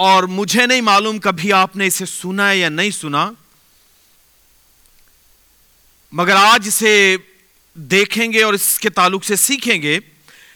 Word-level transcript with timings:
اور 0.00 0.22
مجھے 0.22 0.66
نہیں 0.66 0.80
معلوم 0.80 1.18
کبھی 1.18 1.52
آپ 1.52 1.76
نے 1.76 1.86
اسے 1.86 2.06
سنا 2.06 2.50
ہے 2.50 2.56
یا 2.56 2.68
نہیں 2.68 2.90
سنا، 2.90 3.30
مگر 6.12 6.36
آج 6.36 6.68
اسے 6.68 7.16
دیکھیں 7.74 8.32
گے 8.32 8.42
اور 8.42 8.54
اس 8.54 8.78
کے 8.78 8.90
تعلق 8.90 9.24
سے 9.24 9.36
سیکھیں 9.36 9.82
گے۔ 9.82 9.98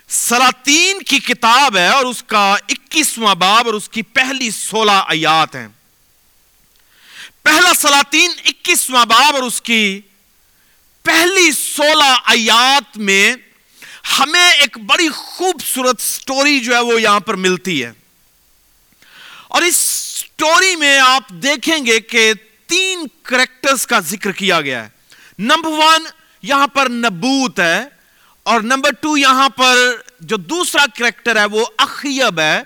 سلاطین 0.08 1.02
کی 1.02 1.18
کتاب 1.18 1.76
ہے 1.76 1.88
اور 1.88 2.04
اس 2.04 2.22
کا 2.22 2.56
اکیسواں 2.68 3.34
باب 3.34 3.66
اور 3.66 3.74
اس 3.74 3.88
کی 3.88 4.02
پہلی 4.02 4.50
سولہ 4.50 4.92
آیات 4.92 5.56
ہیں۔ 5.56 5.68
پہلا 7.42 7.74
سلاطین 7.74 8.30
اکیسواں 8.44 9.06
باب 9.06 9.34
اور 9.34 9.42
اس 9.42 9.62
کی 9.62 10.00
پہلی 11.02 11.52
سولہ 11.52 12.16
آیات 12.24 12.98
میں 12.98 13.34
ہمیں 14.18 14.50
ایک 14.52 14.78
بڑی 14.78 15.08
خوبصورت 15.08 16.00
سٹوری 16.00 16.60
جو 16.60 16.74
ہے 16.74 16.80
وہ 16.80 17.00
یہاں 17.02 17.20
پر 17.20 17.34
ملتی 17.34 17.84
ہے۔ 17.84 17.92
اور 19.54 19.62
اس 19.62 19.76
سٹوری 19.76 20.76
میں 20.76 20.98
آپ 20.98 21.28
دیکھیں 21.28 21.86
گے 21.86 22.00
کہ 22.00 22.32
تین 22.66 23.06
کریکٹرز 23.22 23.86
کا 23.86 23.98
ذکر 23.98 24.32
کیا 24.32 24.60
گیا 24.60 24.84
ہے۔ 24.84 24.88
نمبر 25.38 25.70
ون 25.70 26.06
یہاں 26.42 26.66
پر 26.66 26.88
نبوت 26.88 27.60
ہے 27.60 27.84
اور 28.42 28.60
نمبر 28.60 28.90
ٹو 29.00 29.16
یہاں 29.16 29.48
پر 29.48 29.76
جو 30.20 30.36
دوسرا 30.36 30.84
کریکٹر 30.98 31.36
ہے 31.36 31.44
وہ 31.44 31.66
اخیب 31.78 32.40
ہے 32.40 32.62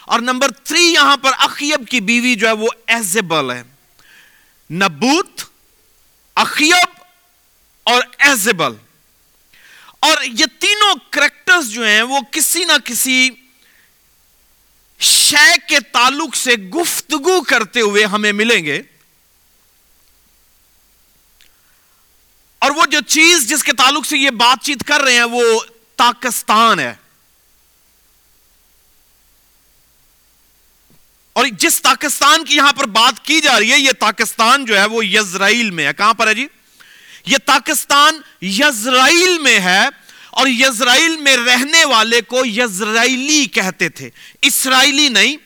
اور 0.00 0.20
نمبر 0.20 0.50
تھری 0.50 0.82
یہاں 0.82 1.16
پر 1.16 1.30
اخیب 1.38 1.88
کی 1.88 2.00
بیوی 2.00 2.34
جو 2.34 2.46
ہے 2.46 2.52
وہ 2.52 2.68
ایزیبل 2.86 3.50
ہے۔ 3.50 3.62
نبوت، 4.70 5.44
اخیب 6.34 7.00
اور 7.82 8.02
ایزیبل 8.18 8.72
اور 9.98 10.16
یہ 10.22 10.46
تینوں 10.58 10.94
کریکٹرز 11.10 11.70
جو 11.70 11.86
ہیں 11.86 12.02
وہ 12.02 12.20
کسی 12.30 12.64
نہ 12.64 12.78
کسی 12.84 13.30
شے 15.02 15.54
کے 15.68 15.80
تعلق 15.80 16.36
سے 16.36 16.54
گفتگو 16.56 17.42
کرتے 17.42 17.80
ہوئے 17.80 18.04
ہمیں 18.04 18.32
ملیں 18.32 18.64
گے۔ 18.64 18.82
اور 22.58 22.70
وہ 22.70 22.86
جو 22.86 23.00
چیز 23.00 23.48
جس 23.48 23.64
کے 23.64 23.72
تعلق 23.72 24.06
سے 24.06 24.18
یہ 24.18 24.30
بات 24.30 24.64
چیت 24.64 24.84
کر 24.86 25.00
رہے 25.00 25.12
ہیں 25.12 25.24
وہ 25.24 25.60
پاکستان 25.96 26.80
ہے۔ 26.80 26.94
اور 31.32 31.46
جس 31.52 31.82
پاکستان 31.82 32.44
کی 32.44 32.56
یہاں 32.56 32.72
پر 32.72 32.86
بات 32.86 33.24
کی 33.24 33.40
جا 33.40 33.60
رہی 33.60 33.72
ہے، 33.72 33.78
یہ 33.78 33.92
پاکستان 33.92 34.64
جو 34.64 34.80
ہے 34.80 34.84
وہ 34.84 35.06
یزرائیل 35.06 35.70
میں 35.70 35.86
ہے۔ 35.86 35.92
کہاں 35.92 36.14
پر 36.14 36.26
ہے 36.26 36.34
جی؟ 36.34 36.46
یہ 37.26 37.38
پاکستان 37.38 38.20
یزرائیل 38.44 39.38
میں 39.38 39.60
ہے۔ 39.60 40.01
اور 40.32 40.46
یزرائیل 40.46 41.16
میں 41.16 41.36
رہنے 41.36 41.84
والے 41.84 42.20
کو 42.20 42.46
یزرائیلی 42.46 43.46
کہتے 43.46 43.88
تھے۔ 43.88 44.10
اسرائیلی 44.42 45.08
نہیں، 45.08 45.36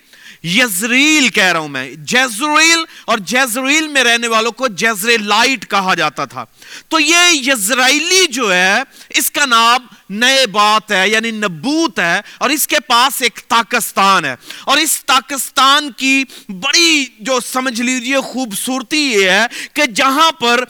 یزریل 0.46 1.28
کہہ 1.28 1.52
رہا 1.52 1.58
ہوں 1.58 1.68
میں۔ 1.68 1.94
جیزریل 1.94 2.84
اور 3.04 3.18
جیزریل 3.18 3.88
میں 3.88 4.04
رہنے 4.04 4.28
والوں 4.28 4.52
کو 4.52 4.68
جیزریلائٹ 4.68 5.70
کہا 5.70 5.94
جاتا 5.94 6.24
تھا۔ 6.24 6.44
تو 6.88 7.00
یہ 7.00 7.32
یزرائیلی 7.32 8.26
جو 8.26 8.54
ہے، 8.54 8.82
اس 9.08 9.30
کا 9.30 9.46
نام 9.46 9.86
نئے 10.10 10.46
بات 10.46 10.92
ہے 10.92 11.08
یعنی 11.08 11.30
نبوت 11.30 11.98
ہے، 11.98 12.20
اور 12.38 12.50
اس 12.50 12.66
کے 12.66 12.80
پاس 12.80 13.22
ایک 13.22 13.40
پاکستان 13.48 14.24
ہے۔ 14.24 14.36
اور 14.64 14.76
اس 14.76 15.06
پاکستان 15.06 15.92
کی 15.92 16.24
بڑی 16.48 17.06
جو 17.20 17.40
سمجھ 17.40 17.82
لیجیے 17.82 18.20
خوبصورتی 18.20 19.12
یہ 19.12 19.30
ہے 19.30 19.46
کہ 19.72 19.86
جہاں 19.86 20.32
پر 20.32 20.64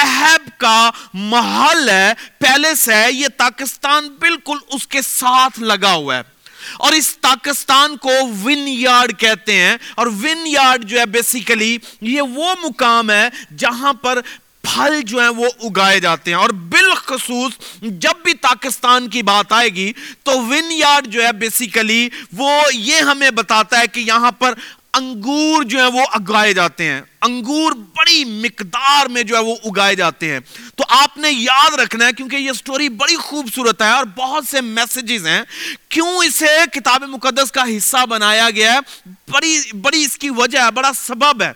اہب 0.00 0.58
کا 0.58 0.90
محل 1.14 1.88
ہے، 1.88 2.12
پیلس 2.38 2.88
ہے، 2.88 3.12
یہ 3.12 3.28
پاکستان 3.36 4.08
بالکل 4.08 4.56
اس 4.68 4.86
کے 4.86 5.02
ساتھ 5.02 5.60
لگا 5.60 5.92
ہوا 5.92 6.16
ہے۔ 6.16 6.22
اور 6.78 6.92
اس 6.92 7.20
پاکستان 7.20 7.96
کو 7.96 8.10
ون 8.44 8.68
یارڈ 8.68 9.18
کہتے 9.18 9.52
ہیں۔ 9.52 9.76
اور 9.94 10.06
ون 10.06 10.46
یارڈ 10.46 10.84
جو 10.84 11.00
ہے 11.00 11.06
بیسیکلی 11.06 11.78
یہ 12.00 12.22
وہ 12.22 12.54
مقام 12.64 13.10
ہے 13.10 13.28
جہاں 13.58 13.92
پر 13.92 14.20
پھل 14.62 15.00
جو 15.02 15.20
ہیں 15.20 15.28
وہ 15.28 15.46
اگائے 15.62 16.00
جاتے 16.00 16.30
ہیں۔ 16.30 16.38
اور 16.38 16.50
بالخصوص 16.50 17.52
جب 17.82 18.12
بھی 18.24 18.34
پاکستان 18.34 19.08
کی 19.08 19.22
بات 19.22 19.52
آئے 19.52 19.68
گی 19.68 19.92
تو 20.22 20.40
ون 20.40 20.72
یارڈ 20.72 21.06
جو 21.06 21.26
ہے 21.26 21.32
بیسیکلی 21.32 22.08
وہ 22.32 22.62
یہ 22.74 22.96
ہمیں 22.96 23.30
بتاتا 23.30 23.80
ہے 23.80 23.86
کہ 23.86 24.00
یہاں 24.00 24.32
پر 24.32 24.54
انگور 24.94 25.62
جو 25.62 25.78
ہیں 25.78 25.90
وہ 25.92 26.00
اگائے 26.12 26.52
جاتے 26.52 26.84
ہیں۔ 26.84 27.00
انگور 27.20 27.72
بڑی 27.72 28.24
مقدار 28.24 29.06
میں 29.06 29.22
جو 29.22 29.36
ہے 29.36 29.40
وہ 29.40 29.56
اگائے 29.64 29.94
جاتے 29.94 30.32
ہیں۔ 30.32 30.40
تو 30.76 30.84
آپ 30.88 31.18
نے 31.18 31.30
یاد 31.30 31.74
رکھنا 31.74 32.06
ہے 32.06 32.12
کیونکہ 32.12 32.36
یہ 32.36 32.52
سٹوری 32.52 32.88
بڑی 32.88 33.16
خوبصورت 33.16 33.82
ہے 33.82 33.90
اور 33.90 34.04
بہت 34.04 34.46
سے 34.46 34.60
میسیجز 34.60 35.26
ہیں۔ 35.26 35.42
کیوں 35.88 36.18
اسے 36.18 36.58
کتاب 36.72 37.02
مقدس 37.02 37.52
کا 37.52 37.64
حصہ 37.76 38.06
بنایا 38.06 38.50
گیا 38.50 38.74
ہے؟ 38.74 39.10
بڑی 39.30 39.62
بڑی 39.80 40.04
اس 40.04 40.18
کی 40.18 40.30
وجہ 40.30 40.58
ہے، 40.58 40.70
بڑا 40.70 40.90
سبب 40.92 41.42
ہے۔ 41.42 41.52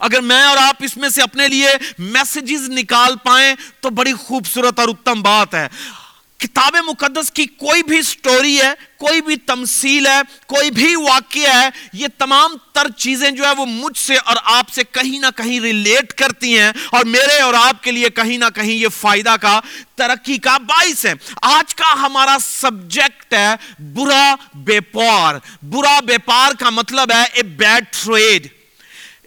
اگر 0.00 0.20
میں 0.20 0.42
اور 0.42 0.56
آپ 0.56 0.76
اس 0.80 0.96
میں 0.96 1.08
سے 1.08 1.22
اپنے 1.22 1.48
لیے 1.48 1.68
میسیجز 1.98 2.68
نکال 2.68 3.16
پائیں 3.24 3.54
تو 3.80 3.90
بڑی 3.90 4.12
خوبصورت 4.12 4.78
اور 4.78 4.88
اتم 4.88 5.22
بات 5.22 5.54
ہے۔ 5.54 5.68
کتاب 6.38 6.76
مقدس 6.86 7.30
کی 7.30 7.46
کوئی 7.46 7.82
بھی 7.82 8.02
سٹوری 8.02 8.60
ہے، 8.60 8.72
کوئی 8.96 9.20
بھی 9.20 9.36
تمثیل 9.36 10.06
ہے، 10.06 10.20
کوئی 10.46 10.70
بھی 10.70 10.96
واقعہ 10.96 11.54
ہے، 11.54 11.68
یہ 11.92 12.06
تمام 12.18 12.56
تر 12.72 12.86
چیزیں 12.96 13.30
جو 13.30 13.44
ہے 13.46 13.50
وہ 13.58 13.66
مجھ 13.66 13.98
سے 13.98 14.16
اور 14.16 14.36
آپ 14.44 14.68
سے 14.68 14.82
کہیں 14.90 15.18
نہ 15.18 15.26
کہیں 15.36 15.60
ریلیٹ 15.60 16.12
کرتی 16.12 16.58
ہیں 16.58 16.72
اور 16.90 17.04
میرے 17.04 17.38
اور 17.40 17.54
آپ 17.54 17.82
کے 17.82 17.90
لیے 17.90 18.10
کہیں 18.10 18.38
نہ 18.38 18.44
کہیں 18.54 18.74
یہ 18.74 18.88
فائدہ 18.88 19.36
کا، 19.40 19.60
ترقی 19.94 20.38
کا 20.38 20.58
باعث 20.58 21.06
ہے۔ 21.06 21.12
آج 21.42 21.74
کا 21.74 21.92
ہمارا 21.92 22.36
سبجیکٹ 22.40 23.34
ہے 23.34 23.54
برا 23.78 24.34
بیپار 24.54 25.34
برا 25.62 26.00
بیپار 26.00 26.52
کا 26.52 26.70
مطلب 26.70 27.12
ہے 27.12 27.24
a 27.32 27.42
bad 27.42 27.84
trade 28.04 28.46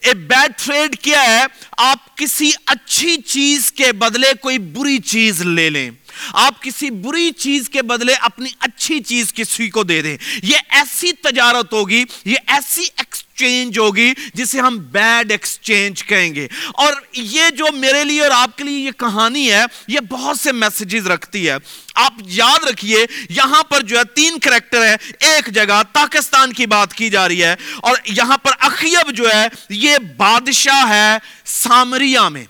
a 0.02 0.14
bad 0.14 0.52
trade 0.66 0.96
کیا 1.00 1.24
ہے؟ 1.24 1.44
آپ 1.78 2.18
کسی 2.18 2.52
اچھی 2.66 3.18
چیز 3.18 3.72
کے 3.72 3.92
بدلے 3.94 4.32
کوئی 4.42 4.58
بری 4.58 4.98
چیز 4.98 5.42
لے 5.42 5.70
لیں۔ 5.70 5.90
آپ 6.34 6.62
کسی 6.62 6.90
بری 6.90 7.32
چیز 7.32 7.70
کے 7.70 7.82
بدلے 7.82 8.14
اپنی 8.14 8.50
اچھی 8.60 9.00
چیز 9.00 9.34
کسی 9.34 9.70
کو 9.70 9.84
دے 9.84 10.02
دیں۔ 10.02 10.18
یہ 10.44 10.58
ایسی 10.70 11.14
تجارت 11.14 11.74
ہوگی، 11.74 12.04
یہ 12.26 12.36
ایسی 12.48 12.84
ایکسچینج 12.98 13.80
ہوگی 13.80 14.14
جسے 14.34 14.60
ہم 14.60 14.78
بیڈ 14.78 15.32
ایکسچینج 15.32 16.04
کہیں 16.04 16.36
گے۔ 16.36 16.48
اور 16.74 16.94
یہ 17.14 17.50
جو 17.50 17.66
میرے 17.74 18.04
لیے 18.04 18.22
اور 18.22 18.32
آپ 18.32 18.58
کے 18.58 18.64
لیے 18.64 18.80
یہ 18.80 18.92
کہانی 18.92 19.52
ہے، 19.52 19.64
یہ 19.88 20.00
بہت 20.00 20.40
سے 20.40 20.52
میسیجز 20.52 21.08
رکھتی 21.08 21.50
ہے۔ 21.50 21.56
آپ 21.96 22.14
یاد 22.26 22.64
رکھیے، 22.64 23.06
یہاں 23.30 23.64
پر 23.64 23.82
جو 23.82 23.98
ہے 23.98 24.04
تین 24.04 24.40
کریکٹر 24.40 24.86
ہے 24.86 24.96
ایک 25.20 25.48
جگہ 25.48 25.82
پاکستان 25.94 26.54
کی 26.54 26.66
بات 26.66 26.94
کی 26.94 27.10
جا 27.10 27.28
رہی 27.28 27.44
ہے 27.44 27.56
اور 27.82 27.98
یہاں 28.06 28.38
پر 28.38 28.52
اخیب 28.60 29.12
جو 29.12 29.34
ہے، 29.34 29.48
یہ 29.70 29.98
بادشاہ 30.18 30.90
ہے 30.90 31.18
سامریا 31.46 32.30
میں۔ 32.30 32.46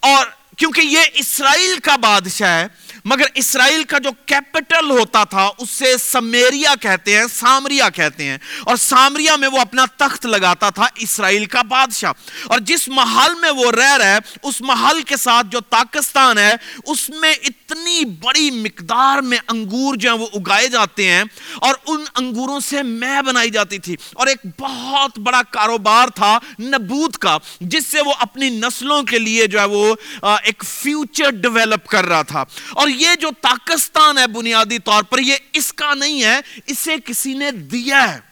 اور 0.00 0.26
کیونکہ 0.60 0.80
یہ 0.80 1.00
اسرائیل 1.14 1.78
کا 1.78 1.96
بادشاہ 1.96 2.48
ہے، 2.48 2.66
مگر 3.04 3.24
اسرائیل 3.34 3.84
کا 3.84 3.98
جو 3.98 4.10
کیپٹل 4.26 4.90
ہوتا 4.90 5.24
تھا، 5.24 5.50
اسے 5.58 5.96
سمیریا 5.98 6.74
کہتے 6.80 7.18
ہیں، 7.18 7.24
سامریا 7.34 7.88
کہتے 7.88 8.24
ہیں۔ 8.24 8.38
اور 8.64 8.76
سامریا 8.76 9.36
میں 9.36 9.48
وہ 9.48 9.60
اپنا 9.60 9.84
تخت 9.96 10.26
لگاتا 10.26 10.70
تھا، 10.70 10.86
اسرائیل 10.94 11.44
کا 11.44 11.62
بادشاہ۔ 11.62 12.12
اور 12.44 12.58
جس 12.58 12.88
محل 12.88 13.34
میں 13.34 13.50
وہ 13.50 13.72
رہ 13.72 13.96
رہا 13.96 14.14
ہے، 14.14 14.18
اس 14.42 14.60
محل 14.60 15.02
کے 15.02 15.16
ساتھ 15.16 15.46
جو 15.50 15.60
پاکستان 15.60 16.38
ہے، 16.38 16.52
اس 16.86 17.10
میں 17.10 17.34
اتنی 17.70 18.04
بڑی 18.04 18.50
مقدار 18.50 19.18
میں 19.18 19.38
انگور 19.48 19.96
جو 19.96 20.10
ہیں 20.10 20.18
وہ 20.18 20.26
اگائے 20.34 20.68
جاتے 20.68 21.10
ہیں 21.10 21.22
اور 21.56 21.74
ان 21.86 22.04
انگوروں 22.14 22.60
سے 22.60 22.82
میں 22.82 23.22
بنائی 23.22 23.50
جاتی 23.50 23.78
تھی 23.78 23.96
اور 24.14 24.26
ایک 24.26 24.38
بہت 24.60 25.18
بڑا 25.18 25.42
کاروبار 25.50 26.08
تھا 26.08 26.38
نبوت 26.60 27.18
کا، 27.18 27.38
جس 27.60 27.86
سے 27.86 28.00
وہ 28.00 28.12
اپنی 28.18 28.50
نسلوں 28.50 29.02
کے 29.02 29.18
لیے 29.18 29.46
جو 29.46 29.60
ہے 29.60 29.64
وہ 29.64 29.94
ایک 30.22 30.64
فیوچر 30.64 31.30
ڈیولپ 31.30 31.86
کر 31.86 32.04
رہا 32.04 32.22
تھا۔ 32.22 32.44
اور 32.70 32.88
یہ 32.88 33.08
جو 33.20 33.30
پاکستان 33.30 34.18
ہے 34.18 34.26
بنیادی 34.26 34.78
طور 34.78 35.02
پر، 35.02 35.18
یہ 35.18 35.36
اس 35.52 35.72
کا 35.72 35.94
نہیں 35.94 36.22
ہے، 36.22 36.40
اسے 36.66 36.94
کسی 37.04 37.34
نے 37.34 37.50
دیا 37.50 38.14
ہے۔ 38.14 38.29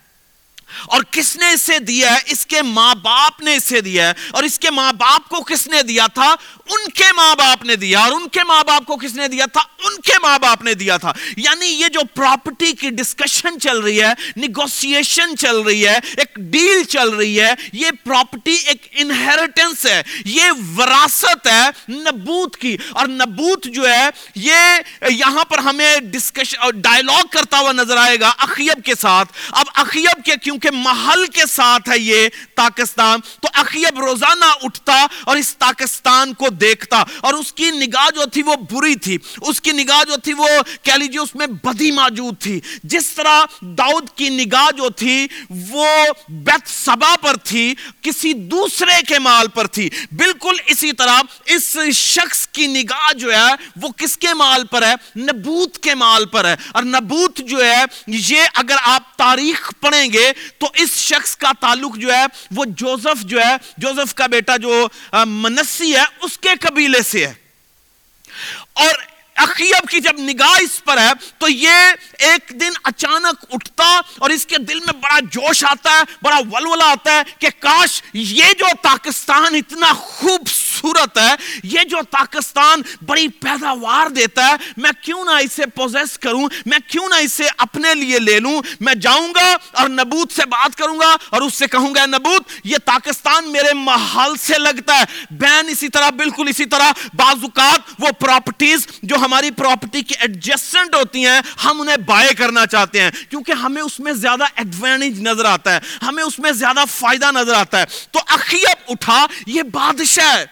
اور 0.87 1.03
کس 1.11 1.37
نے 1.37 1.51
اسے 1.51 1.79
دیا 1.79 2.15
ہے؟ 2.15 2.19
اس 2.27 2.47
کے 2.47 2.63
ماں 2.63 2.95
باپ 2.95 3.41
نے 3.41 3.57
اسے 3.57 3.81
دیا 3.81 4.09
ہے۔ 4.09 4.13
اور 4.31 4.43
اس 4.43 4.59
کے 4.59 4.71
ماں 4.71 4.93
باپ 4.93 5.29
کو 5.29 5.41
کس 5.41 5.67
نے 5.67 5.83
دیا 5.83 6.07
تھا؟ 6.07 6.35
ان 6.71 6.91
کے 6.91 7.13
ماں 7.17 7.37
باپ 7.37 7.65
نے 7.65 7.77
دیا۔ 7.77 7.99
اور 7.99 8.13
ان 8.13 8.29
کے 8.29 8.45
ماں 8.45 8.65
باپ 8.65 8.85
کو 8.87 8.97
کس 8.97 9.15
نے 9.15 9.29
دیا 9.29 9.47
تھا؟ 9.47 9.61
ان 9.61 10.01
کے 10.01 10.13
ماں 10.23 10.39
باپ 10.39 10.63
نے 10.63 10.75
دیا 10.75 10.97
تھا۔ 10.97 11.13
یعنی 11.37 11.67
یہ 11.67 11.89
جو 11.89 12.01
پراپرٹی 12.15 12.73
کی 12.73 12.91
ڈسکشن 12.91 13.61
چل 13.61 13.79
رہی 13.79 14.03
ہے 14.03 14.13
نیگوسیشن 14.37 15.37
چل 15.37 15.61
رہی 15.61 15.89
ہے، 15.89 15.99
ایک 16.17 16.37
ڈیل 16.37 16.85
چل 16.85 17.09
رہی 17.09 17.41
ہے، 17.41 17.53
یہ 17.73 17.91
پراپرٹی 18.05 18.55
ایک 18.55 18.87
انہیریٹنس 18.91 19.87
ہے۔ 19.87 20.03
یہ 20.25 20.43
وراثت 20.79 21.47
ہے 21.47 21.93
نبوت 21.93 22.57
کی۔ 22.57 22.77
اور 22.91 23.07
نبوت 23.07 23.65
جو 23.65 23.89
ہے، 23.89 24.09
یہ 24.35 24.57
یہاں 25.11 25.45
پر 25.45 25.59
ہمیں 25.59 25.97
ڈسکشن 26.01 26.81
ڈائلاگ 26.81 27.25
کرتا 27.31 27.59
ہوا 27.59 27.73
نظر 27.73 27.97
آئے 27.97 28.21
گا 28.21 28.33
اخیب 28.39 28.85
کے 28.85 28.95
ساتھ۔ 28.95 29.33
اب 29.51 29.67
اخیب 29.75 30.25
کے 30.25 30.33
کیوں 30.43 30.58
کیونکہ 30.59 30.81
محل 30.83 31.27
کے 31.27 31.43
ساتھ 31.49 31.89
ہے 31.89 31.99
یہ 31.99 32.29
پاکستان، 32.55 33.21
تو 33.21 33.49
اخیب 33.53 33.99
روزانہ 33.99 34.45
اٹھتا 34.63 35.07
اور 35.25 35.37
اس 35.37 35.59
پاکستان 35.59 36.35
کو 36.35 36.49
دیکھتا۔ 36.49 37.05
اور 37.21 37.35
اس 37.35 37.53
کی 37.53 37.71
نگاہ 37.71 38.11
جو 38.15 38.25
تھی 38.25 38.43
وہ 38.43 38.57
بری 38.57 38.95
تھی۔ 38.95 39.19
اس 39.41 39.61
کی 39.61 39.73
نگاہ 39.73 40.05
جو 40.05 40.17
تھی 40.17 40.33
وہ 40.33 40.49
کہہ 40.83 40.93
لیجیے، 40.93 41.21
اس 41.21 41.35
میں 41.35 41.47
بدی 41.47 41.91
موجود 41.91 42.41
تھی۔ 42.41 42.61
جس 42.85 43.07
طرح 43.07 43.45
داؤد 43.61 44.09
کی 44.15 44.29
نگاہ 44.29 44.71
جو 44.77 44.91
تھی 44.91 45.27
وہ 45.51 45.87
بیت 46.29 46.71
سبا 46.71 47.15
پر 47.21 47.37
تھی، 47.37 47.75
کسی 48.01 48.33
دوسرے 48.33 49.03
کے 49.09 49.19
مال 49.19 49.49
پر 49.49 49.67
تھی۔ 49.67 49.91
بالکل 50.13 50.55
اسی 50.67 50.93
طرح 50.93 51.21
اس 51.47 51.77
شخص 51.95 52.49
کی 52.49 52.67
نگاہ 52.67 53.13
جو 53.13 53.33
ہے 53.33 53.53
وہ 53.83 53.89
کس 53.89 54.17
کے 54.17 54.35
مال 54.35 54.67
پر 54.67 54.83
ہے؟ 54.83 55.21
نبوت 55.21 55.79
کے 55.79 55.95
مال 55.95 56.27
پر 56.27 56.45
ہے۔ 56.45 56.57
اور 56.73 56.83
نبوت 56.83 57.39
جو 57.39 57.65
ہے، 57.65 57.85
یہ 58.07 58.43
اگر 58.55 58.77
آپ 58.83 59.17
تاریخ 59.17 59.73
پڑھیں 59.81 60.13
گے 60.13 60.33
تو 60.59 60.67
اس 60.75 60.97
شخص 60.97 61.37
کا 61.37 61.53
تعلق 61.61 61.97
جو 61.97 62.13
ہے 62.13 62.25
وہ 62.51 62.65
جوزف 62.69 63.23
جو 63.23 63.41
ہے، 63.41 63.57
جوزف 63.77 64.15
کا 64.15 64.27
بیٹا 64.27 64.57
جو 64.57 64.89
منسی 65.27 65.97
ہے، 65.97 66.05
اس 66.21 66.39
کے 66.39 66.49
قبیلے 66.61 67.03
سے 67.03 67.27
ہے۔ 67.27 67.35
اور 68.73 68.95
اخیب 69.39 69.89
کی 69.89 70.01
جب 70.01 70.19
نگاہ 70.19 70.57
اس 70.63 70.85
پر 70.85 70.99
ہے، 70.99 71.11
تو 71.39 71.49
یہ 71.49 71.71
ایک 72.19 72.53
دن 72.61 72.71
اچانک 72.85 73.45
اٹھتا 73.51 74.01
اور 74.19 74.31
اس 74.31 74.47
کے 74.47 74.59
دل 74.59 74.79
میں 74.79 74.93
بڑا 74.93 75.19
جوش 75.33 75.65
آتا 75.65 75.91
ہے، 75.91 76.03
بڑا 76.23 76.39
ولولہ 76.53 76.85
آتا 76.85 77.13
ہے 77.13 77.23
کہ 77.39 77.49
کاش 77.59 78.03
یہ 78.13 78.53
جو 78.59 78.67
پاکستان 78.83 79.55
اتنا 79.55 79.93
خوبصورت 79.93 81.19
ہے، 81.19 81.35
یہ 81.63 81.85
جو 81.85 81.99
پاکستان 82.11 82.83
بڑی 83.07 83.29
پیداوار 83.29 84.11
دیتا 84.11 84.49
ہے، 84.49 84.55
میں 84.77 84.91
کیوں 85.03 85.25
نہ 85.25 85.31
اسے 85.31 85.67
پوزیس 85.67 86.19
کروں، 86.19 86.49
میں 86.67 86.79
کیوں 86.89 87.09
نہ 87.09 87.15
اسے 87.15 87.49
اپنے 87.59 87.95
لیے 87.95 88.19
لے 88.19 88.39
لوں۔ 88.41 88.61
میں 88.81 88.95
جاؤں 88.95 89.29
گا 89.35 89.57
اور 89.73 89.89
نبوت 89.89 90.33
سے 90.33 90.47
بات 90.47 90.77
کروں 90.77 90.99
گا 91.01 91.17
اور 91.31 91.43
اس 91.43 91.55
سے 91.55 91.67
کہوں 91.67 91.95
گا 91.95 92.07
نبوت، 92.07 92.51
یہ 92.65 92.77
پاکستان 92.85 93.53
میرے 93.53 93.75
محل 93.75 94.37
سے 94.37 94.59
لگتا 94.59 94.99
ہے۔ 94.99 95.05
بین 95.31 95.69
اسی 95.69 95.89
طرح، 95.89 96.11
بالکل 96.11 96.49
اسی 96.49 96.65
طرح، 96.65 96.93
بعض 97.15 97.43
اوقات 97.43 97.95
وہ 97.99 98.11
پراپرٹیز 98.11 98.87
جو 99.03 99.17
ہم 99.17 99.28
ہماری 99.29 99.51
پراپرٹی 99.51 100.03
کے 100.03 100.15
ایڈجسٹنٹ 100.21 100.95
ہوتی 100.95 101.27
ہیں، 101.27 101.41
ہم 101.65 101.81
انہیں 101.81 101.97
بائے 101.97 102.35
کرنا 102.35 102.67
چاہتے 102.67 103.01
ہیں۔ 103.01 103.11
کیونکہ 103.31 103.53
ہمیں 103.53 103.83
اس 103.83 104.01
میں 104.01 104.13
زیادہ 104.13 104.45
ایڈوانٹیج 104.55 105.21
نظر 105.21 105.45
آتا 105.45 105.75
ہے، 105.75 105.79
ہمیں 106.03 106.23
اس 106.23 106.39
میں 106.39 106.53
زیادہ 106.53 106.85
فائدہ 106.91 107.31
نظر 107.31 107.55
آتا 107.55 107.81
ہے۔ 107.81 107.85
تو 108.11 108.21
اخیب 108.27 108.77
اٹھا، 108.89 109.27
یہ 109.47 109.63
بادشاہ 109.63 110.39
ہے۔ 110.39 110.45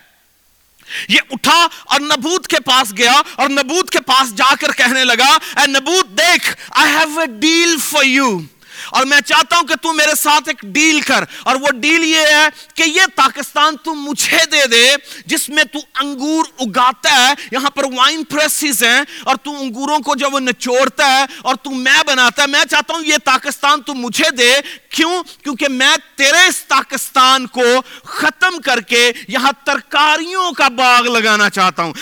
یہ 1.09 1.19
اٹھا 1.31 1.69
اور 1.85 2.01
نبوت 2.01 2.47
کے 2.47 2.61
پاس 2.61 2.93
گیا 2.99 3.23
اور 3.35 3.49
نبوت 3.49 3.91
کے 3.91 4.01
پاس 4.01 4.35
جا 4.35 4.55
کر 4.61 4.73
کہنے 4.73 5.05
لگا، 5.05 5.61
اے 5.61 5.67
نبوت 5.67 6.19
دیکھ، 6.19 6.57
I 6.81 6.85
have 6.85 7.19
a 7.19 7.47
deal 7.47 7.77
for 7.95 8.21
you. 8.21 8.43
اور 8.91 9.07
میں 9.07 9.21
چاہتا 9.21 9.57
ہوں 9.57 9.63
کہ 9.63 9.75
تو 9.75 9.93
میرے 9.93 10.15
ساتھ 10.15 10.43
ایک 10.47 10.61
ڈیل 10.63 11.01
کر۔ 11.01 11.25
اور 11.43 11.57
وہ 11.57 11.69
ڈیل 11.71 12.05
یہ 12.05 12.21
ہے 12.21 12.49
کہ 12.75 12.83
یہ 12.83 13.03
پاکستان 13.15 13.77
تو 13.77 13.95
مجھے 13.95 14.39
دے 14.53 14.67
دے، 14.67 14.95
جس 15.27 15.49
میں 15.49 15.65
تو 15.65 15.79
انگور 16.01 16.45
اگاتا 16.59 17.17
ہے، 17.17 17.35
یہاں 17.53 17.71
پر 17.71 17.85
وائن 17.85 18.25
پریسز 18.25 18.83
ہیں، 18.83 19.01
اور 19.25 19.37
تو 19.37 19.61
انگوروں 19.61 19.99
کو 19.99 20.15
جب 20.15 20.35
وہ 20.35 20.41
نچوڑتا 20.41 21.19
ہے، 21.19 21.25
اور 21.43 21.55
تو 21.55 21.71
میں 21.71 22.03
بناتا 22.07 22.43
ہے۔ 22.43 22.47
میں 22.47 22.65
چاہتا 22.71 22.95
ہوں 22.95 23.03
یہ 23.05 23.17
پاکستان 23.25 23.83
تو 23.83 23.95
مجھے 23.95 24.31
دے۔ 24.31 24.53
کیوں؟ 24.89 25.23
کیونکہ 25.43 25.69
میں 25.69 25.97
تیرے 26.17 26.47
اس 26.47 26.69
پاکستان 26.69 27.47
کو 27.47 27.63
ختم 28.05 28.61
کر 28.65 28.81
کے 28.81 29.13
یہاں 29.29 29.53
ترکاریوں 29.65 30.53
کا 30.53 30.69
باغ 30.69 31.03
لگانا 31.03 31.51
چاہتا 31.51 31.83
ہوں۔ 31.83 31.93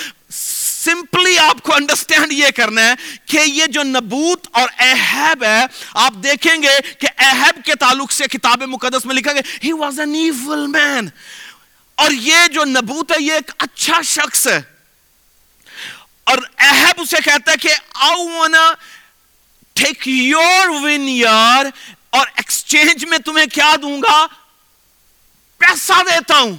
سمپلی 0.85 1.39
آپ 1.39 1.63
کو 1.63 1.75
انڈرسٹینڈ 1.75 2.33
یہ 2.33 2.51
کرنا 2.57 2.83
ہے 2.83 2.95
کہ 3.27 3.39
یہ 3.39 3.67
جو 3.67 3.83
نبوت 3.83 4.47
اور 4.53 4.69
احب 4.79 5.45
ہے، 5.45 5.65
آپ 5.95 6.13
دیکھیں 6.15 6.63
گے 6.63 6.79
کہ 6.99 7.09
احب 7.19 7.65
کے 7.65 7.75
تعلق 7.75 8.13
سے 8.13 8.27
کتاب 8.27 8.63
مقدس 8.63 9.07
میں 9.07 9.15
لکھا 9.15 9.33
گیا 9.33 9.43
he 9.65 9.73
was 9.73 10.01
an 10.01 10.15
evil 10.15 10.67
man 10.67 11.09
اور 11.95 12.11
یہ 12.11 12.47
جو 12.53 12.65
نبوت 12.65 13.13
ہے، 13.13 13.23
یہ 13.23 13.33
ایک 13.33 13.51
اچھا 13.59 14.03
شخص 14.05 14.47
ہے۔ 14.47 14.61
اور 16.25 16.39
احب 16.59 17.01
اسے 17.01 17.17
کہتا 17.25 17.53
ہے 17.53 17.57
کہ 17.57 17.69
آؤ 17.95 18.27
وانا 18.29 18.73
ٹیک 19.73 20.09
یور 20.09 20.69
ون 20.69 21.09
یار 21.09 21.65
اور 22.11 22.27
ایکسچینج 22.37 23.05
میں 23.05 23.19
تمہیں 23.19 23.47
کیا 23.47 23.77
دوں 23.83 24.03
گا؟ 24.03 24.27
پیسہ 25.59 25.93
دیتا 26.11 26.39
ہوں۔ 26.39 26.57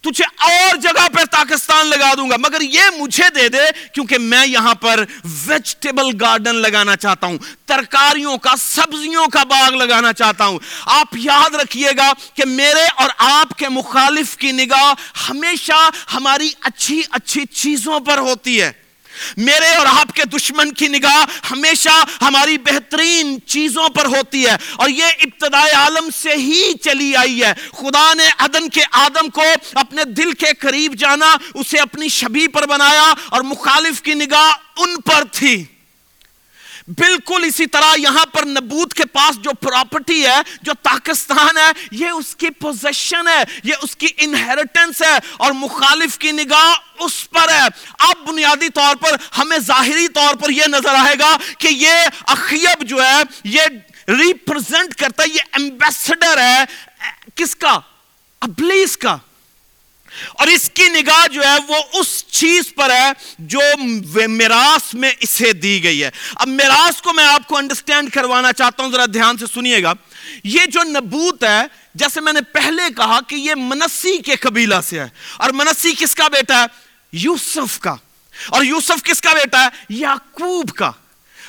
تجھے 0.00 0.24
اور 0.38 0.76
جگہ 0.76 1.08
پہ 1.08 1.24
پاکستان 1.32 1.86
لگا 1.86 2.14
دوں 2.16 2.30
گا۔ 2.30 2.36
مگر 2.36 2.60
یہ 2.60 2.80
مجھے 2.98 3.30
دے 3.34 3.48
دے 3.48 3.58
کیونکہ 3.94 4.18
میں 4.18 4.46
یہاں 4.46 4.74
پر 4.74 5.04
ویجٹیبل 5.46 6.10
گارڈن 6.20 6.56
لگانا 6.56 6.96
چاہتا 6.96 7.26
ہوں، 7.26 7.38
ترکاریوں 7.66 8.38
کا، 8.38 8.54
سبزیوں 8.58 9.26
کا 9.26 9.44
باغ 9.44 9.74
لگانا 9.74 10.12
چاہتا 10.12 10.46
ہوں۔ 10.46 10.58
آپ 10.86 11.06
یاد 11.12 11.54
رکھیے 11.54 11.90
گا 11.96 12.12
کہ 12.34 12.44
میرے 12.44 12.84
اور 12.96 13.10
آپ 13.18 13.58
کے 13.58 13.68
مخالف 13.68 14.36
کی 14.36 14.52
نگاہ 14.52 14.92
ہمیشہ 15.30 15.90
ہماری 16.14 16.50
اچھی 16.60 17.02
اچھی 17.10 17.44
چیزوں 17.44 18.00
پر 18.00 18.18
ہوتی 18.18 18.62
ہے۔ 18.62 18.87
میرے 19.36 19.74
اور 19.74 19.86
آپ 19.86 20.14
کے 20.14 20.24
دشمن 20.24 20.72
کی 20.72 20.88
نگاہ 20.88 21.24
ہمیشہ 21.50 22.24
ہماری 22.24 22.58
بہترین 22.58 23.38
چیزوں 23.46 23.88
پر 23.88 24.06
ہوتی 24.06 24.46
ہے 24.46 24.56
اور 24.76 24.88
یہ 24.88 25.04
ابتدائی 25.04 25.72
عالم 25.72 26.10
سے 26.10 26.32
ہی 26.32 26.72
چلی 26.82 27.16
آئی 27.16 27.44
ہے۔ 27.44 27.52
خدا 27.70 28.14
نے 28.14 28.26
عدن 28.38 28.68
کے 28.68 28.82
آدم 28.92 29.30
کو 29.30 29.42
اپنے 29.74 30.04
دل 30.04 30.32
کے 30.32 30.46
قریب 30.58 30.94
جانا، 30.94 31.36
اسے 31.54 31.78
اپنی 31.78 32.08
شبی 32.08 32.48
پر 32.48 32.66
بنایا 32.66 33.14
اور 33.28 33.40
مخالف 33.40 34.02
کی 34.02 34.14
نگاہ 34.14 34.50
ان 34.76 35.00
پر 35.00 35.24
تھی۔ 35.32 35.64
بالکل 36.88 37.44
اسی 37.44 37.66
طرح 37.66 37.94
یہاں 37.98 38.26
پر 38.26 38.46
نبوت 38.46 38.94
کے 38.94 39.04
پاس 39.04 39.36
جو 39.36 39.50
پراپرٹی 39.50 40.26
ہے، 40.26 40.36
جو 40.62 40.72
پاکستان 40.82 41.56
ہے، 41.56 41.72
یہ 41.90 42.08
اس 42.08 42.36
کی 42.36 42.50
پوزیشن 42.50 43.28
ہے، 43.28 43.42
یہ 43.64 43.74
اس 43.82 43.96
کی 43.96 44.06
انہیریٹنس 44.16 45.02
ہے 45.02 45.18
اور 45.36 45.52
مخالف 45.52 46.18
کی 46.18 46.32
نگاہ 46.32 46.74
اس 46.98 47.30
پر 47.30 47.48
ہے۔ 47.48 47.66
اب 47.98 48.28
بنیادی 48.28 48.68
طور 48.68 48.96
پر، 48.96 49.16
ہمیں 49.38 49.58
ظاہری 49.58 50.08
طور 50.08 50.34
پر 50.34 50.50
یہ 50.50 50.64
نظر 50.66 50.94
آئے 50.94 51.16
گا 51.18 51.36
کہ 51.58 51.68
یہ 51.70 51.92
اخیب 52.26 52.82
جو 52.82 53.04
ہے، 53.04 53.22
یہ 53.44 53.60
ریپرزنٹ 54.08 54.94
کرتا 54.94 55.22
ہے، 55.22 55.28
یہ 55.28 55.40
ایمبیسڈر 55.52 56.38
ہے۔ 56.38 56.64
کس 57.34 57.56
کا؟ 57.56 57.80
ابلیس 58.40 58.96
کا۔ 58.96 59.16
اور 60.32 60.46
اس 60.46 60.70
کی 60.74 60.88
نگاہ 60.88 61.28
جو 61.28 61.42
ہے 61.42 61.56
وہ 61.68 61.76
اس 61.92 62.26
چیز 62.26 62.74
پر 62.74 62.90
ہے 62.90 63.12
جو 63.38 63.60
میراث 64.28 64.94
میں 64.94 65.10
اسے 65.20 65.52
دی 65.52 65.84
گئی 65.84 66.04
ہے۔ 66.04 66.10
اب 66.34 66.48
میراث 66.48 67.02
کو 67.02 67.12
میں 67.12 67.24
آپ 67.24 67.48
کو 67.48 67.56
انڈرسٹینڈ 67.56 68.12
کروانا 68.12 68.52
چاہتا 68.52 68.82
ہوں، 68.82 68.90
ذرا 68.90 69.06
دھیان 69.06 69.38
سے 69.38 69.46
سنیے 69.54 69.82
گا۔ 69.82 69.92
یہ 70.44 70.66
جو 70.66 70.82
نبوت 70.82 71.44
ہے، 71.44 71.62
جیسے 71.94 72.20
میں 72.20 72.32
نے 72.32 72.40
پہلے 72.40 72.82
کہا 72.96 73.20
کہ 73.26 73.34
یہ 73.34 73.54
منسی 73.54 74.18
کے 74.18 74.36
قبیلہ 74.36 74.74
سے 74.84 75.00
ہے۔ 75.00 75.08
اور 75.36 75.50
منسی 75.50 75.94
کس 75.98 76.14
کا 76.14 76.28
بیٹا 76.28 76.60
ہے؟ 76.60 76.66
یوسف 77.12 77.78
کا۔ 77.78 77.94
اور 78.48 78.64
یوسف 78.64 79.02
کس 79.02 79.20
کا 79.20 79.32
بیٹا 79.32 79.62
ہے؟ 79.62 79.68
یعقوب 79.88 80.70
کا۔ 80.70 80.90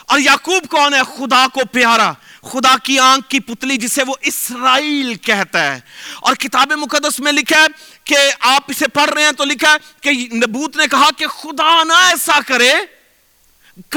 اور 0.07 0.19
یعقوب 0.19 0.67
کون 0.69 0.93
ہے؟ 0.93 0.99
خدا 1.17 1.47
کو 1.53 1.65
پیارا۔ 1.65 2.11
خدا 2.43 2.75
کی 2.83 2.99
آنکھ 2.99 3.29
کی 3.29 3.39
پتلی 3.39 3.77
جسے 3.77 4.03
وہ 4.07 4.13
اسرائیل 4.21 5.15
کہتا 5.15 5.75
ہے۔ 5.75 5.79
اور 6.21 6.35
کتاب 6.35 6.71
مقدس 6.71 7.19
میں 7.19 7.31
لکھا 7.31 7.61
ہے 7.61 7.65
کہ 8.03 8.17
آپ 8.39 8.63
اسے 8.67 8.87
پڑھ 8.87 9.09
رہے 9.09 9.23
ہیں 9.23 9.31
تو 9.31 9.45
لکھا 9.45 9.73
ہے 9.73 9.77
کہ 10.01 10.35
نبوت 10.35 10.75
نے 10.75 10.87
کہا 10.91 11.09
کہ 11.17 11.27
خدا 11.27 11.83
نہ 11.83 11.93
ایسا 11.93 12.39
کرے۔ 12.47 12.73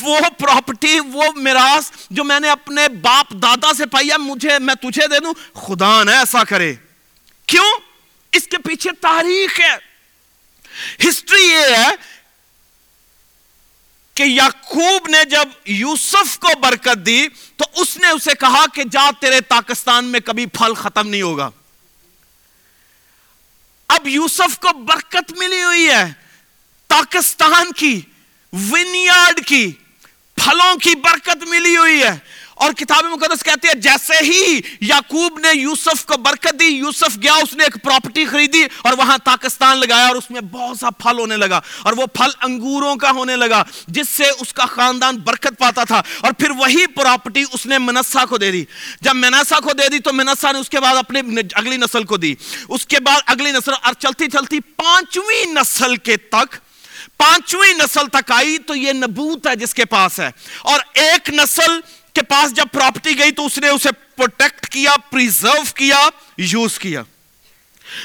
وہ 0.00 0.20
پراپرٹی 0.38 1.00
وہ 1.00 1.24
میراث 1.36 1.90
جو 2.10 2.24
میں 2.24 2.40
نے 2.40 2.50
اپنے 2.50 2.88
باپ 2.88 3.30
دادا 3.30 3.72
سے 3.72 3.86
پائی 3.86 4.10
ہے، 4.10 4.16
مجھے، 4.16 4.58
میں 4.58 4.74
تجھے 4.74 5.06
دے 5.06 5.18
دوں۔ 5.18 5.34
خدا 5.54 6.02
نہ 6.02 6.10
ایسا 6.10 6.44
کرے۔ 6.44 6.74
کیوں؟ 7.46 7.87
اس 8.32 8.44
کے 8.44 8.58
پیچھے 8.58 8.90
تاریخ 9.00 9.60
ہے۔ 9.60 9.76
ہسٹری 11.08 11.42
یہ 11.42 11.76
ہے 11.76 11.90
کہ 14.14 14.22
یعقوب 14.22 15.08
نے 15.08 15.24
جب 15.24 15.48
یوسف 15.64 16.38
کو 16.38 16.58
برکت 16.60 17.06
دی 17.06 17.28
تو 17.56 17.64
اس 17.74 17.96
نے 17.96 18.08
اسے 18.08 18.30
کہا 18.40 18.64
کہ 18.74 18.82
جا 18.92 19.10
تیرے 19.20 19.40
پاکستان 19.40 20.04
میں 20.04 20.20
کبھی 20.20 20.46
پھل 20.46 20.74
ختم 20.74 21.08
نہیں 21.08 21.22
ہوگا۔ 21.22 21.50
اب 23.88 24.08
یوسف 24.08 24.58
کو 24.58 24.72
برکت 24.72 25.32
ملی 25.32 25.62
ہوئی 25.62 25.88
ہے، 25.88 26.12
پاکستان 26.88 27.72
کی 27.72 28.00
ونیارڈ 28.52 29.46
کی، 29.46 29.72
پھلوں 30.34 30.76
کی 30.76 30.94
برکت 30.94 31.48
ملی 31.48 31.76
ہوئی 31.76 32.02
ہے۔ 32.02 32.18
اور 32.58 32.72
کتاب 32.72 33.04
مقدس 33.04 33.42
کہتے 33.42 33.68
ہیں 33.68 33.74
جیسے 33.74 34.24
ہی 34.24 34.60
یعقوب 34.80 35.38
نے 35.38 35.48
یوسف 35.58 36.04
کو 36.04 36.16
برکت 36.16 36.60
دی، 36.60 36.64
یوسف 36.64 37.16
گیا، 37.22 37.32
اس 37.32 37.54
نے 37.54 37.64
ایک 37.64 37.84
پراپرٹی 37.84 38.24
خریدی 38.24 38.62
اور 38.82 38.92
وہاں 38.98 39.18
تاکستان 39.24 39.78
لگایا 39.78 40.06
اور 40.06 40.16
اس 40.16 40.30
میں 40.30 40.40
بہت 40.40 40.78
سا 40.78 40.90
پھل 40.90 41.18
ہونے 41.18 41.36
لگا 41.36 41.60
اور 41.82 41.92
وہ 41.92 42.06
پھل 42.06 42.30
انگوروں 42.42 42.96
کا 42.96 43.10
ہونے 43.10 43.36
لگا، 43.36 43.62
جس 43.88 44.08
سے 44.08 44.24
اس 44.40 44.52
کا 44.52 44.66
خاندان 44.66 45.16
برکت 45.16 45.58
پاتا 45.58 45.84
تھا 45.84 46.02
اور 46.20 46.32
پھر 46.32 46.50
وہی 46.50 46.86
پراپرٹی 46.86 47.44
اس 47.52 47.66
نے 47.66 47.78
منسا 47.78 48.24
کو 48.24 48.38
دے 48.38 48.50
دی۔ 48.50 48.64
جب 49.00 49.16
منسا 49.16 49.60
کو 49.60 49.72
دے 49.72 49.88
دی 49.88 49.98
تو 49.98 50.12
منسا 50.12 50.52
نے 50.52 50.58
اس 50.58 50.68
کے 50.68 50.80
بعد 50.80 50.96
اپنے 50.96 51.22
اگلی 51.52 51.76
نسل 51.76 52.04
کو 52.04 52.16
دی۔ 52.16 52.34
اس 52.68 52.86
کے 52.86 53.00
بعد 53.00 53.20
اگلی 53.26 53.52
نسل 53.52 53.72
اور 53.82 53.92
چلتی 53.92 54.26
چلتی 54.26 54.60
پانچویں 54.60 55.52
نسل 55.52 55.96
کے 55.96 56.16
تک، 56.16 56.56
پانچویں 57.16 57.74
نسل 57.74 58.06
تک 58.12 58.32
آئی 58.32 58.58
تو 58.58 58.74
یہ 58.74 58.92
نبوت 58.92 59.46
ہے 59.46 59.56
جس 59.56 59.74
کے 59.74 59.84
پاس 59.84 60.20
ہے۔ 60.20 60.30
اور 60.62 60.80
ایک 60.94 61.30
نسل 61.30 61.80
کے 62.12 62.22
پاس 62.22 62.54
جب 62.54 62.64
پراپرٹی 62.72 63.18
گئی 63.18 63.32
تو 63.32 63.46
اس 63.46 63.58
نے 63.58 63.68
اسے 63.68 63.88
پروٹیکٹ 64.16 64.68
کیا 64.68 64.92
پریزرو 65.10 65.62
کیا 65.74 66.08
یوز 66.38 66.78
کیا۔ 66.78 67.02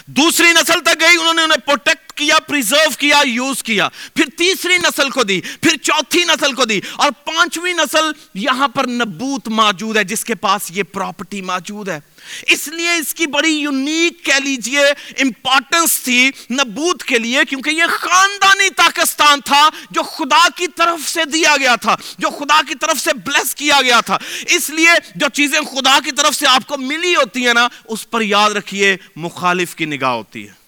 دوسری 0.06 0.48
نسل 0.48 0.80
تک 0.80 1.02
گئی، 1.02 1.18
انہوں 1.20 1.34
نے 1.34 1.42
انہیں 1.42 1.66
پروٹیکٹ 1.66 2.14
کیا 2.14 2.40
پریزرو 2.40 2.90
کیا 2.98 3.22
یوز 3.26 3.64
کیا۔ 3.64 3.90
پھر 3.90 4.26
تیسری 4.38 4.78
نسل 4.78 5.10
کو 5.10 5.24
دی، 5.24 5.42
پھر 5.42 5.78
چوتھی 5.78 6.24
نسل 6.24 6.54
کو 6.54 6.66
دی۔ 6.66 6.80
اور 6.96 7.12
پانچویں 7.26 7.74
نسل 7.74 8.12
یہاں 8.34 8.68
پر 8.68 8.88
نبوت 8.88 9.48
موجود 9.48 9.98
ہے، 9.98 10.04
جس 10.04 10.26
کے 10.26 10.36
پاس 10.36 10.62
یہ 10.70 10.84
پراپرٹی 10.84 11.42
موجود 11.42 11.90
ہے۔ 11.90 12.00
اس 12.48 12.68
لیے 12.68 12.96
اس 12.96 13.14
کی 13.14 13.28
بڑی 13.28 13.58
یونیک 13.58 14.26
کہہ 14.26 14.34
لیجیے 14.34 14.80
امپورٹنس 15.20 16.02
تھی 16.04 16.32
نبوت 16.52 17.04
کے 17.04 17.20
لیے، 17.20 17.40
کیونکہ 17.50 17.70
یہ 17.70 17.84
خاندانی 17.90 18.70
پاکستان 18.70 19.42
تھا 19.42 19.70
جو 19.90 20.04
خدا 20.04 20.48
کی 20.56 20.68
طرف 20.68 21.10
سے 21.10 21.26
دیا 21.26 21.58
گیا 21.58 21.76
تھا، 21.76 21.96
جو 22.18 22.30
خدا 22.30 22.62
کی 22.68 22.76
طرف 22.76 23.00
سے 23.00 23.14
بلیس 23.26 23.56
کیا 23.56 23.82
گیا 23.82 24.02
تھا۔ 24.02 24.18
اس 24.48 24.70
لیے 24.70 24.90
جو 25.16 25.30
چیزیں 25.30 25.62
خدا 25.62 26.00
کی 26.06 26.12
طرف 26.12 26.36
سے 26.36 26.48
آپ 26.48 26.68
کو 26.68 26.78
ملی 26.78 27.16
ہوتی 27.16 27.48
ہیں 27.48 27.54
نا، 27.54 27.68
اس 27.86 28.10
پر 28.10 28.22
یاد 28.22 28.52
رکھیے 28.52 28.98
مخالف 29.16 29.76
کی 29.76 29.86
نگاہ 29.86 30.10
ہوتی 30.10 30.48
ہے۔ 30.48 30.64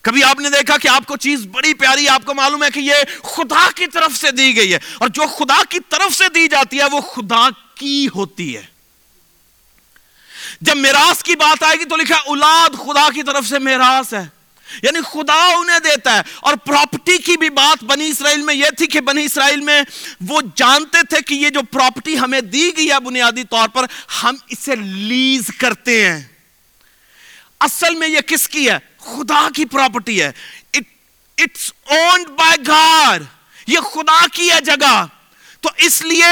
کبھی 0.00 0.24
آپ 0.24 0.40
نے 0.40 0.50
دیکھا 0.50 0.76
کہ 0.76 0.88
آپ 0.88 1.06
کو 1.06 1.16
چیز 1.16 1.46
بڑی 1.46 1.74
پیاری، 1.74 2.08
آپ 2.08 2.24
کو 2.24 2.34
معلوم 2.34 2.64
ہے 2.64 2.70
کہ 2.70 2.80
یہ 2.80 2.94
خدا 3.22 3.70
کی 3.76 3.86
طرف 3.86 4.16
سے 4.16 4.30
دی 4.30 4.56
گئی 4.56 4.72
ہے۔ 4.72 4.78
اور 4.98 5.08
جو 5.08 5.22
خدا 5.26 5.62
کی 5.68 5.78
طرف 5.88 6.14
سے 6.14 6.24
دی 6.34 6.48
جاتی 6.48 6.78
ہے، 6.78 6.84
وہ 6.92 7.00
خدا 7.00 7.48
کی 7.74 8.08
ہوتی 8.14 8.56
ہے۔ 8.56 8.71
جب 10.62 10.76
میراث 10.76 11.22
کی 11.22 11.36
بات 11.36 11.62
آئے 11.62 11.76
گی 11.76 11.84
تو 11.84 11.96
لکھا 11.96 12.16
اولاد 12.16 12.76
خدا 12.76 13.10
کی 13.14 13.22
طرف 13.22 13.46
سے 13.46 13.58
میراث 13.58 14.14
ہے۔ 14.14 14.26
یعنی 14.82 15.00
خدا 15.12 15.54
انہیں 15.56 15.78
دیتا 15.78 16.16
ہے۔ 16.16 16.22
اور 16.40 16.54
پراپرٹی 16.54 17.18
کی 17.18 17.36
بھی 17.36 17.50
بات 17.50 17.84
بنی 17.84 18.08
اسرائیل 18.08 18.42
میں 18.42 18.54
یہ 18.54 18.70
تھی 18.78 18.86
کہ 18.86 19.00
بنی 19.00 19.24
اسرائیل 19.24 19.60
میں 19.60 19.82
وہ 20.28 20.40
جانتے 20.54 20.98
تھے 21.10 21.22
کہ 21.22 21.34
یہ 21.34 21.48
جو 21.48 21.62
پراپرٹی 21.62 22.18
ہمیں 22.18 22.40
دی 22.40 22.70
گئی 22.76 22.90
ہے 22.90 23.00
بنیادی 23.00 23.44
طور 23.44 23.68
پر، 23.68 23.86
ہم 24.22 24.34
اسے 24.48 24.76
لیز 24.76 25.42
کرتے 25.58 26.10
ہیں۔ 26.10 26.20
اصل 27.60 27.94
میں 27.94 28.08
یہ 28.08 28.20
کس 28.20 28.48
کی 28.48 28.70
ہے؟ 28.70 28.78
خدا 28.98 29.48
کی 29.54 29.64
پراپرٹی 29.64 30.22
ہے۔ 30.22 30.30
اٹس 31.38 31.72
اونڈ 31.84 32.28
بائی 32.28 32.58
گار 32.66 33.20
یہ 33.66 33.78
خدا 33.78 34.26
کی 34.32 34.50
ہے 34.50 34.60
جگہ۔ 34.60 35.06
تو 35.60 35.68
اس 35.76 36.02
لیے 36.02 36.24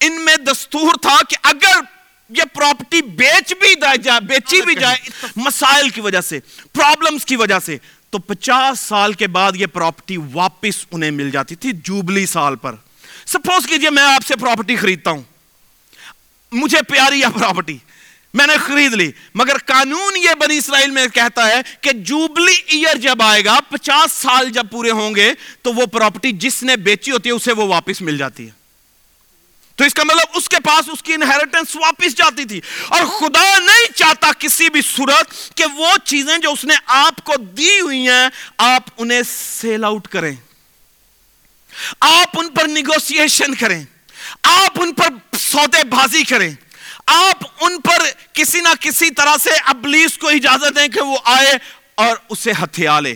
ان 0.00 0.20
میں 0.20 0.36
دستور 0.36 0.94
تھا 1.02 1.16
کہ 1.28 1.36
اگر 1.42 1.99
یہ 2.36 2.42
پراپرٹی 2.54 3.02
بیچ 3.02 3.52
بھی 3.60 3.74
جائے 3.80 4.20
بیچی 4.20 4.62
بھی 4.62 4.74
جائے 4.74 5.26
مسائل 5.36 5.88
کی 5.88 6.00
وجہ 6.00 6.20
سے 6.20 6.40
پرابلمز 6.72 7.24
کی 7.24 7.36
وجہ 7.36 7.58
سے۔ 7.64 7.78
تو 8.10 8.18
پچاس 8.18 8.80
سال 8.80 9.12
کے 9.12 9.26
بعد 9.26 9.52
یہ 9.54 9.66
پراپرٹی 9.66 10.16
واپس 10.32 10.86
انہیں 10.90 11.10
مل 11.10 11.30
جاتی 11.30 11.54
تھی 11.54 11.72
جوبلی 11.72 12.26
سال 12.26 12.56
پر۔ 12.56 12.74
سپوز 13.26 13.66
کیجیے 13.66 13.90
میں 13.90 14.02
آپ 14.02 14.26
سے 14.26 14.36
پراپرٹی 14.36 14.76
خریدتا 14.76 15.10
ہوں۔ 15.10 15.22
مجھے 16.52 16.82
پیاری 16.82 17.22
ہے 17.22 17.38
پراپرٹی 17.38 17.78
میں 18.34 18.46
نے 18.46 18.52
خرید 18.66 18.92
لی۔ 18.94 19.10
مگر 19.34 19.58
قانون 19.66 20.16
یہ 20.16 20.34
بنی 20.40 20.56
اسرائیل 20.56 20.90
میں 20.90 21.06
کہتا 21.06 21.46
ہے 21.46 21.60
کہ 21.80 21.92
جوبلی 21.92 22.54
ایئر 22.66 22.96
جب 22.96 23.22
آئے 23.22 23.44
گا 23.44 23.58
پچاس 23.70 24.12
سال 24.12 24.50
جب 24.50 24.66
پورے 24.70 24.90
ہوں 24.90 25.14
گے 25.14 25.32
تو 25.62 25.72
وہ 25.72 25.86
پراپرٹی 25.86 26.32
جس 26.32 26.62
نے 26.62 26.76
بیچی 26.76 27.10
ہوتی 27.10 27.28
ہے 27.28 27.34
اسے 27.34 27.52
وہ 27.52 27.64
واپس 27.64 28.02
مل 28.02 28.18
جاتی 28.18 28.46
ہے۔ 28.46 28.59
تو 29.80 29.86
اس 29.86 29.94
کا 29.94 30.02
مطلب 30.04 30.26
اس 30.34 30.48
کے 30.48 30.56
پاس 30.64 30.88
اس 30.92 31.02
کی 31.02 31.14
انہیریٹنس 31.14 31.76
واپس 31.76 32.14
جاتی 32.14 32.44
تھی۔ 32.44 32.60
اور 32.88 33.00
خدا 33.00 33.58
نہیں 33.58 33.92
چاہتا 33.92 34.30
کسی 34.38 34.70
بھی 34.70 34.80
صورت 34.96 35.54
کہ 35.56 35.64
وہ 35.64 35.88
چیزیں 36.04 36.38
جو 36.38 36.52
اس 36.52 36.64
نے 36.64 36.74
آپ 36.86 37.24
کو 37.24 37.36
دی 37.36 37.80
ہوئی 37.80 38.08
ہیں، 38.08 38.28
آپ 38.58 38.82
انہیں 38.96 39.22
سیل 39.60 39.84
آؤٹ 39.84 40.08
کریں۔ 40.08 40.36
آپ 42.00 42.38
ان 42.38 42.48
پر 42.48 42.64
نیگوسیشن 42.64 43.54
کریں۔ 43.54 43.84
آپ 44.42 44.82
ان 44.82 44.92
پر 44.92 45.36
سودے 45.38 45.84
بازی 45.84 46.24
کریں۔ 46.24 46.54
آپ 47.06 47.64
ان 47.64 47.80
پر 47.80 48.02
کسی 48.32 48.60
نہ 48.60 48.74
کسی 48.80 49.10
طرح 49.10 49.36
سے 49.42 49.50
ابلیس 49.66 50.18
کو 50.18 50.28
اجازت 50.28 50.76
دیں 50.76 50.88
کہ 50.88 51.00
وہ 51.00 51.18
آئے 51.24 51.52
اور 51.94 52.16
اسے 52.28 52.52
ہتھیا 52.62 53.00
لے۔ 53.00 53.14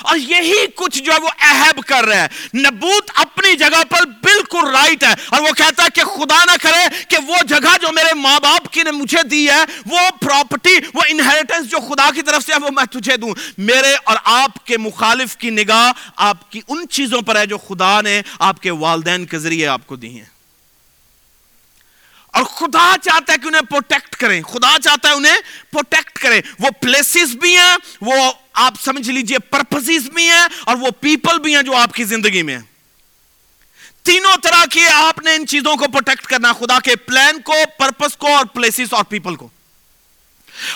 اور 0.00 0.16
یہی 0.16 0.66
کچھ 0.74 1.02
جو 1.02 1.12
ہے 1.12 1.18
وہ 1.20 1.28
اہب 1.38 1.80
کر 1.86 2.04
رہا 2.04 2.24
ہے 2.24 2.28
نبوت 2.54 3.10
اپنی 3.14 3.56
جگہ 3.56 3.84
پر 3.88 4.06
بالکل 4.06 4.68
رائٹ 4.68 5.04
ہے۔ 5.04 5.14
اور 5.28 5.40
وہ 5.40 5.52
کہتا 5.56 5.84
ہے 5.84 5.88
کہ 5.94 6.04
خدا 6.04 6.44
نہ 6.44 6.56
کرے 6.62 7.04
کہ 7.08 7.16
وہ 7.26 7.36
جگہ 7.48 7.76
جو 7.82 7.92
میرے 7.92 8.14
ماں 8.14 8.40
باپ 8.40 8.72
کی 8.72 8.82
نے 8.82 8.90
مجھے 8.90 9.22
دی 9.22 9.50
ہے، 9.50 9.64
وہ 9.86 9.98
پراپرٹی 10.20 10.74
وہ 10.94 11.02
انہیریٹنس 11.08 11.70
جو 11.70 11.78
خدا 11.78 12.10
کی 12.14 12.22
طرف 12.22 12.42
سے 12.42 12.52
ہے، 12.52 12.58
وہ 12.58 12.70
میں 12.70 12.84
تجھے 12.84 13.16
دوں۔ 13.16 13.34
میرے 13.58 13.94
اور 14.04 14.16
آپ 14.24 14.66
کے 14.66 14.78
مخالف 14.78 15.36
کی 15.36 15.50
نگاہ، 15.50 15.92
آپ 16.16 16.52
کی 16.52 16.60
ان 16.68 16.88
چیزوں 16.88 17.22
پر 17.22 17.36
ہے 17.36 17.46
جو 17.46 17.58
خدا 17.58 18.00
نے 18.00 18.22
آپ 18.38 18.60
کے 18.60 18.70
والدین 18.70 19.26
کے 19.26 19.38
ذریعے 19.38 19.66
آپ 19.66 19.86
کو 19.86 19.96
دی 19.96 20.18
ہیں۔ 20.18 20.41
اور 22.32 22.44
خدا 22.44 22.94
چاہتا 23.02 23.32
ہے 23.32 23.38
کہ 23.38 23.46
انہیں 23.46 23.62
پروٹیکٹ 23.62 24.16
کریں۔ 24.16 24.42
خدا 24.42 24.76
چاہتا 24.84 25.08
ہے 25.08 25.14
انہیں 25.14 25.36
پروٹیکٹ 25.70 26.18
کریں۔ 26.18 26.42
وہ 26.58 26.70
پلیسز 26.70 27.36
بھی 27.36 27.56
ہیں، 27.56 27.76
وہ 28.00 28.32
آپ 28.52 28.74
سمجھ 28.84 29.10
لیجیے 29.10 29.38
پرپسز 29.38 30.10
بھی 30.10 30.30
ہیں 30.30 30.46
اور 30.64 30.76
وہ 30.76 30.90
پیپل 31.00 31.38
بھی 31.38 31.56
ہیں 31.56 31.62
جو 31.62 31.76
آپ 31.76 31.94
کی 31.94 32.04
زندگی 32.04 32.42
میں 32.42 32.54
ہیں۔ 32.54 32.62
تینوں 34.02 34.36
طرح 34.42 34.64
کی 34.70 34.84
آپ 34.88 35.18
نے 35.18 35.34
ان 35.34 35.46
چیزوں 35.46 35.76
کو 35.76 35.84
پروٹیکٹ 35.84 36.26
کرنا، 36.26 36.52
خدا 36.52 36.80
کے 36.80 36.96
پلان 36.96 37.40
کو 37.40 37.54
پرپس 37.78 38.16
کو 38.16 38.36
اور 38.36 38.44
پلیسز 38.44 38.94
اور 38.94 39.04
پیپل 39.04 39.36
کو۔ 39.36 39.48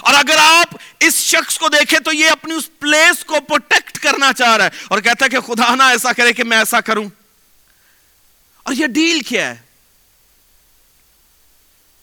اور 0.01 0.15
اگر 0.15 0.37
آپ 0.39 0.77
اس 1.01 1.15
شخص 1.15 1.59
کو 1.59 1.69
دیکھیں 1.69 1.99
تو 1.99 2.13
یہ 2.13 2.31
اپنی 2.31 2.55
اس 2.55 2.71
پلیس 2.79 3.25
کو 3.25 3.41
پروٹیکٹ 3.41 3.99
کرنا 3.99 4.33
چاہ 4.33 4.57
رہا 4.57 4.65
ہے 4.65 4.71
اور 4.89 5.01
کہتا 5.01 5.25
ہے 5.25 5.31
کہ 5.31 5.41
خدا 5.41 5.75
نہ 5.75 5.83
ایسا 5.83 6.13
کرے 6.13 6.33
کہ 6.33 6.45
میں 6.45 6.59
ایسا 6.59 6.81
کروں۔ 6.81 7.05
اور 8.63 8.75
یہ 8.75 8.87
ڈیل 8.87 9.21
کیا 9.21 9.49
ہے؟ 9.49 9.66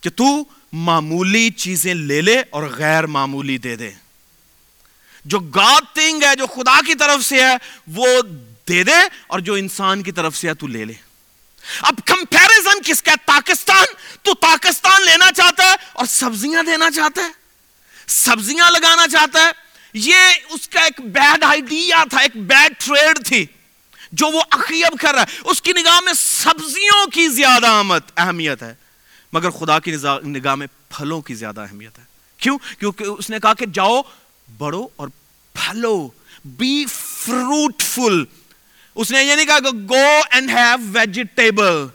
کہ 0.03 0.09
تو 0.09 0.43
معمولی 0.73 1.49
چیزیں 1.49 1.93
لے 1.93 2.21
لے 2.21 2.43
اور 2.49 2.63
غیر 2.63 3.07
معمولی 3.07 3.57
دے 3.57 3.75
دے۔ 3.75 3.91
جو 5.25 5.39
گاڈ 5.39 5.83
تھنگ 5.93 6.23
ہے، 6.23 6.35
جو 6.35 6.47
خدا 6.47 6.79
کی 6.85 6.95
طرف 6.95 7.23
سے 7.23 7.43
ہے، 7.43 7.55
وہ 7.87 8.07
دے 8.67 8.83
دے 8.83 8.95
اور 9.27 9.39
جو 9.39 9.53
انسان 9.53 10.03
کی 10.03 10.11
طرف 10.11 10.37
سے 10.37 10.49
ہے، 10.49 10.53
تو 10.53 10.67
لے 10.67 10.85
لے۔ 10.85 10.93
اب 11.81 11.93
کمپیرزن 12.05 12.81
کس 12.85 13.03
کا 13.03 13.11
پاکستان۔ 13.25 13.85
تو 14.23 14.33
پاکستان 14.33 15.05
لینا 15.05 15.31
چاہتا 15.31 15.63
ہے 15.63 15.75
اور 15.93 16.05
سبزیاں 16.05 16.63
دینا 16.63 16.91
چاہتا 16.91 17.21
ہے۔ 17.21 17.31
سبزیاں 18.07 18.71
لگانا 18.71 19.07
چاہتا 19.07 19.41
ہے۔ 19.41 19.51
یہ 19.93 20.15
اس 20.49 20.67
کا 20.67 20.81
ایک 20.81 21.01
بیڈ 21.01 21.43
آئیڈیا 21.43 22.03
تھا، 22.09 22.19
ایک 22.19 22.37
بیڈ 22.37 22.73
ٹریڈ 22.85 23.25
تھی، 23.25 23.45
جو 24.11 24.27
وہ 24.27 24.41
اخیب 24.51 24.99
کر 24.99 25.13
رہا 25.13 25.21
ہے۔ 25.21 25.37
اس 25.43 25.61
کی 25.61 25.71
نگاہ 25.71 25.99
میں 25.99 26.13
سبزیوں 26.13 27.07
کی 27.07 27.27
زیادہ 27.27 27.67
آمد 27.67 28.11
اہمیت 28.17 28.63
ہے۔ 28.63 28.82
مگر 29.33 29.49
خدا 29.49 29.79
کی 29.79 29.95
نگاہ 30.25 30.55
میں 30.55 30.67
پھلوں 30.89 31.21
کی 31.21 31.33
زیادہ 31.33 31.61
اہمیت 31.61 31.99
ہے۔ 31.99 32.03
کیوں؟ 32.37 32.57
کیونکہ 32.79 33.03
اس 33.03 33.29
نے 33.29 33.39
کہا 33.39 33.53
کہ 33.53 33.65
جاؤ، 33.65 34.01
بڑھو 34.57 34.87
اور 34.95 35.07
پھلو 35.53 36.09
بی 36.45 36.85
فروٹفل 36.89 38.23
اس 38.95 39.11
نے 39.11 39.23
یہ 39.23 39.35
نہیں 39.35 39.45
کہا 39.45 39.59
کہ 39.59 39.77
گو 39.89 40.21
اینڈ 40.31 40.49
ہیو 40.49 40.89
ویجیٹیبل 40.91 41.85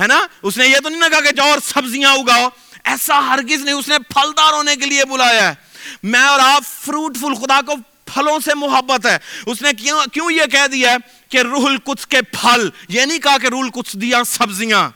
ہے 0.00 0.06
نا؟ 0.06 0.26
اس 0.42 0.58
نے 0.58 0.66
یہ 0.66 0.76
تو 0.82 0.88
نہیں 0.88 1.10
کہا 1.10 1.20
کہ 1.20 1.30
جاؤ 1.30 1.50
اور 1.50 1.58
سبزیاں 1.64 2.14
اگاؤ۔ 2.14 2.48
ایسا 2.84 3.18
ہرگز 3.18 3.64
نہیں، 3.64 3.74
اس 3.74 3.88
نے 3.88 3.98
پھلدار 3.98 4.52
ہونے 4.52 4.76
کے 4.76 4.86
لیے 4.86 5.04
بلایا 5.04 5.48
ہے۔ 5.48 5.54
میں 6.02 6.20
اور 6.20 6.40
آپ 6.40 6.62
فروٹفل 6.66 7.34
خدا 7.34 7.60
کو 7.66 7.72
پھلوں 8.04 8.38
سے 8.44 8.54
محبت 8.54 9.06
ہے۔ 9.06 9.18
اس 9.46 9.62
نے 9.62 9.72
کیوں 9.72 10.00
کیوں 10.12 10.30
یہ 10.30 10.42
کہہ 10.52 10.66
دیا 10.66 10.90
ہے 10.90 10.96
کہ 11.28 11.38
روح 11.38 11.66
القدس 11.66 12.06
کے 12.06 12.22
پھل، 12.22 12.68
یہ 12.88 13.00
نہیں 13.00 13.18
کہا 13.18 13.38
کہ 13.38 13.46
روح 13.46 13.60
القدس 13.60 13.92
دیا 13.92 14.24
سبزیاں۔ 14.24 14.90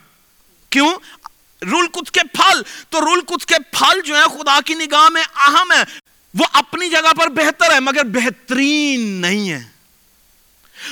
کیوں؟ 0.70 0.94
رول 1.62 1.86
کچھ 1.92 2.12
کے 2.12 2.20
پھل، 2.32 2.62
تو 2.90 3.00
رول 3.00 3.20
کچھ 3.26 3.46
کے 3.46 3.54
پھل 3.70 4.00
جو 4.00 4.14
ہیں، 4.14 4.26
خدا 4.26 4.58
کی 4.64 4.74
نگاہ 4.74 5.08
میں 5.08 5.22
اہم 5.36 5.72
ہے 5.72 5.82
وہ 6.34 6.44
اپنی 6.52 6.88
جگہ 6.90 7.12
پر 7.18 7.28
بہتر 7.28 7.72
ہے 7.72 7.80
مگر 7.80 8.04
بہترین 8.04 9.00
نہیں 9.00 9.50
ہے 9.50 9.64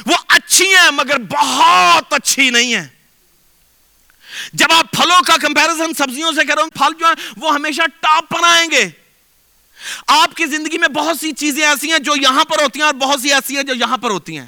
وہ 0.06 0.14
اچھی 0.28 0.76
ہیں، 0.76 0.90
مگر 0.90 1.18
بہت 1.18 2.12
اچھی 2.12 2.50
نہیں 2.50 2.74
ہے 2.74 2.88
جب 4.52 4.72
آپ 4.72 4.90
پھلوں 4.92 5.22
کا 5.22 5.36
کمپیرزن 5.36 5.94
سبزیوں 5.94 6.32
سے 6.32 6.46
کرو 6.46 6.70
پھل 6.70 6.98
جو 6.98 7.06
ہیں، 7.06 7.30
وہ 7.36 7.54
ہمیشہ 7.54 7.82
ٹاپ 8.00 8.28
پر 8.28 8.44
آئیں 8.44 8.70
گے۔ 8.70 8.88
آپ 10.06 10.34
کی 10.34 10.46
زندگی 10.46 10.78
میں 10.78 10.88
بہت 10.88 11.18
سی 11.18 11.32
چیزیں 11.32 11.66
ایسی 11.66 11.92
ہیں 11.92 11.98
جو 11.98 12.16
یہاں 12.16 12.44
پر 12.44 12.62
ہوتی 12.62 12.78
ہیں 12.78 12.86
اور 12.86 12.94
بہت 12.94 13.20
سی 13.20 13.32
ایسی 13.32 13.56
ہیں 13.56 13.62
جو 13.62 13.74
یہاں 13.74 13.96
پر 13.96 14.10
ہوتی 14.10 14.38
ہیں۔ 14.38 14.46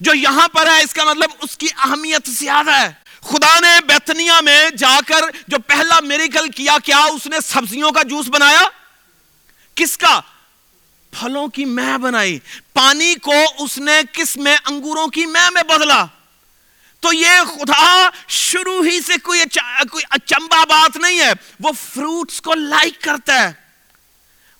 جو 0.00 0.14
یہاں 0.14 0.48
پر 0.48 0.66
ہے، 0.66 0.82
اس 0.82 0.94
کا 0.94 1.04
مطلب 1.04 1.30
اس 1.40 1.56
کی 1.56 1.66
اہمیت 1.76 2.30
زیادہ 2.30 2.70
ہے۔ 2.70 2.92
خدا 3.22 3.60
نے 3.60 3.86
بیتنیا 3.86 4.40
میں 4.40 4.70
جا 4.70 5.00
کر 5.06 5.20
جو 5.48 5.58
پہلا 5.58 6.00
میریکل 6.00 6.50
کیا 6.50 6.76
کیا 6.84 6.98
اس 6.98 7.26
نے 7.26 7.36
سبزیوں 7.44 7.92
کا 7.92 8.02
جوس 8.02 8.26
بنایا؟ 8.28 8.62
کس 9.74 9.98
کا؟ 9.98 10.20
پھلوں 11.10 11.48
کی 11.48 11.64
مہ 11.64 11.98
بنائی۔ 11.98 12.38
پانی 12.72 13.14
کو 13.14 13.32
اس 13.58 13.78
نے 13.78 14.00
کس 14.12 14.36
میں؟ 14.36 14.56
انگوروں 14.66 15.06
کی 15.06 15.26
مہ 15.26 15.50
میں 15.50 15.62
بدلا۔ 15.62 16.06
تو 17.00 17.12
یہ 17.12 17.30
خدا 17.46 18.08
شروع 18.28 18.84
ہی 18.84 19.00
سے 19.00 19.12
کوئی 19.22 19.40
کوئی 19.90 20.04
اچمبا 20.10 20.64
بات 20.64 20.96
نہیں 20.96 21.20
ہے۔ 21.20 21.32
وہ 21.60 21.70
فروٹس 21.94 22.40
کو 22.40 22.54
لائک 22.54 23.02
کرتا 23.02 23.42
ہے۔ 23.42 23.52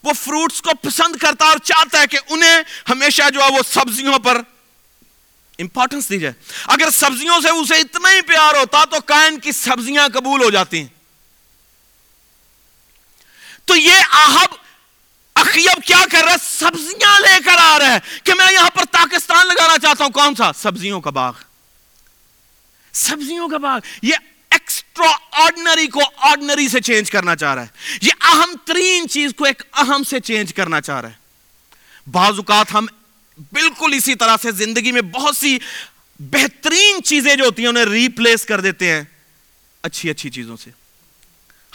وہ 0.02 0.12
فروٹس 0.12 0.62
کو 0.62 0.70
پسند 0.74 1.16
کرتا 1.16 1.44
اور 1.44 1.58
چاہتا 1.58 2.00
ہے 2.00 2.06
کہ 2.06 2.18
انہیں 2.30 2.62
ہمیشہ 2.88 3.22
جو 3.34 3.40
ہے 3.42 3.48
وہ 3.50 3.62
سبزیوں 3.66 4.18
پر 4.18 4.42
امپورٹنس 5.58 6.10
دی 6.10 6.18
جائے 6.18 6.34
اگر 6.64 6.90
سبزیوں 6.90 7.40
سے 7.40 7.48
اسے 7.48 7.74
اتنا 7.74 8.12
ہی 8.12 8.20
پیار 8.20 8.54
ہوتا 8.54 8.84
تو 8.84 9.00
کائن 9.00 9.40
کی 9.40 9.52
سبزیاں 9.52 10.08
قبول 10.08 10.42
ہو 10.42 10.50
جاتی۔ 10.50 10.80
ہیں 10.80 10.86
تو 13.64 13.76
یہ 13.76 13.94
آہب 14.10 14.54
اخیب 15.34 15.84
کیا 15.86 16.04
کر 16.12 16.24
رہا 16.24 16.32
ہے؟ 16.32 16.36
سبزیاں 16.42 17.20
لے 17.20 17.38
کر 17.44 17.56
آ 17.58 17.78
رہا 17.78 17.94
ہے 17.94 17.98
کہ 18.24 18.34
میں 18.34 18.52
یہاں 18.52 18.70
پر 18.70 18.84
پاکستان 18.84 19.46
لگانا 19.46 19.78
چاہتا 19.78 20.04
ہوں۔ 20.04 20.10
کون 20.10 20.34
سا؟ 20.34 20.52
سبزیوں 20.52 21.00
کا 21.00 21.10
باغ۔ 21.10 21.32
سبزیوں 22.92 23.48
کا 23.48 23.58
باغ۔ 23.58 23.80
یہ 24.02 24.14
ایکسٹرا 24.50 25.42
آرڈنری 25.44 25.86
کو 25.86 26.00
آرڈنری 26.16 26.68
سے 26.68 26.80
چینج 26.80 27.10
کرنا 27.10 27.36
چاہ 27.36 27.54
رہا 27.54 27.62
ہے۔ 27.62 27.98
یہ 28.02 28.12
اہم 28.20 28.54
ترین 28.64 29.08
چیز 29.08 29.30
کو 29.36 29.44
ایک 29.44 29.62
اہم 29.72 30.02
سے 30.02 30.20
چینج 30.20 30.54
کرنا 30.54 30.80
چاہ 30.80 31.00
رہا 31.00 31.08
ہے۔ 31.08 31.14
بعض 32.10 32.34
اوقات 32.36 32.74
ہم 32.74 32.86
بالکل 33.38 33.94
اسی 33.94 34.14
طرح 34.14 34.36
سے 34.42 34.50
زندگی 34.52 34.92
میں 34.92 35.02
بہت 35.02 35.36
سی 35.36 35.58
بہترین 36.18 37.02
چیزیں 37.02 37.36
جو 37.36 37.44
ہوتی 37.44 37.62
ہیں 37.62 37.68
انہیں 37.68 37.84
ریپلیس 37.84 38.44
کر 38.44 38.60
دیتے 38.60 38.90
ہیں۔ 38.90 39.02
اچھی 39.82 40.10
اچھی 40.10 40.30
چیزوں 40.30 40.56
سے۔ 40.56 40.70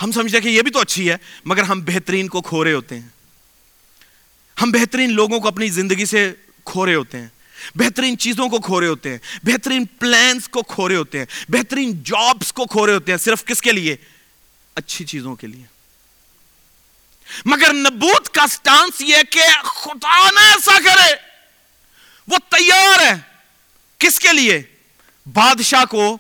ہم 0.01 0.11
سمجھتے 0.11 0.37
ہیں 0.37 0.43
کہ 0.43 0.49
یہ 0.49 0.61
بھی 0.61 0.71
تو 0.71 0.79
اچھی 0.79 1.09
ہے، 1.09 1.17
مگر 1.45 1.63
ہم 1.63 1.81
بہترین 1.81 2.27
کو 2.27 2.41
کھو 2.41 2.63
رہے 2.63 2.73
ہوتے 2.73 2.99
ہیں۔ 2.99 3.07
ہم 4.61 4.71
بہترین 4.71 5.13
لوگوں 5.13 5.39
کو 5.39 5.47
اپنی 5.47 5.69
زندگی 5.69 6.05
سے 6.05 6.33
کھو 6.65 6.85
رہے 6.85 6.95
ہوتے 6.95 7.19
ہیں۔ 7.19 7.27
بہترین 7.75 8.17
چیزوں 8.17 8.49
کو 8.49 8.59
کھو 8.59 8.81
رہے 8.81 8.87
ہوتے 8.87 9.09
ہیں۔ 9.09 9.17
بہترین 9.43 9.85
پلانس 9.85 10.49
کو 10.49 10.61
کھو 10.61 10.89
رہے 10.89 10.95
ہوتے 10.95 11.19
ہیں۔ 11.19 11.25
بہترین 11.49 12.03
جابس 12.03 12.53
کو 12.53 12.65
کھو 12.65 12.87
رہے 12.87 12.93
ہوتے 12.93 13.11
ہیں۔ 13.11 13.19
صرف 13.19 13.45
کس 13.45 13.61
کے 13.61 13.71
لیے؟ 13.71 13.95
اچھی 14.75 15.05
چیزوں 15.05 15.35
کے 15.35 15.47
لیے۔ 15.47 15.63
مگر 17.45 17.73
نبوت 17.73 18.29
کا 18.29 18.47
سٹانس 18.47 19.01
یہ 19.01 19.17
کہ 19.29 19.41
خدا 19.63 20.29
نہ 20.29 20.39
ایسا 20.39 20.79
کرے۔ 20.85 21.32
وہ 22.27 22.37
تیار 22.49 22.99
ہے۔ 22.99 23.15
کس 23.97 24.19
کے 24.19 24.33
لیے؟ 24.33 24.61
بادشاہ 25.33 25.85
کو 25.85 26.17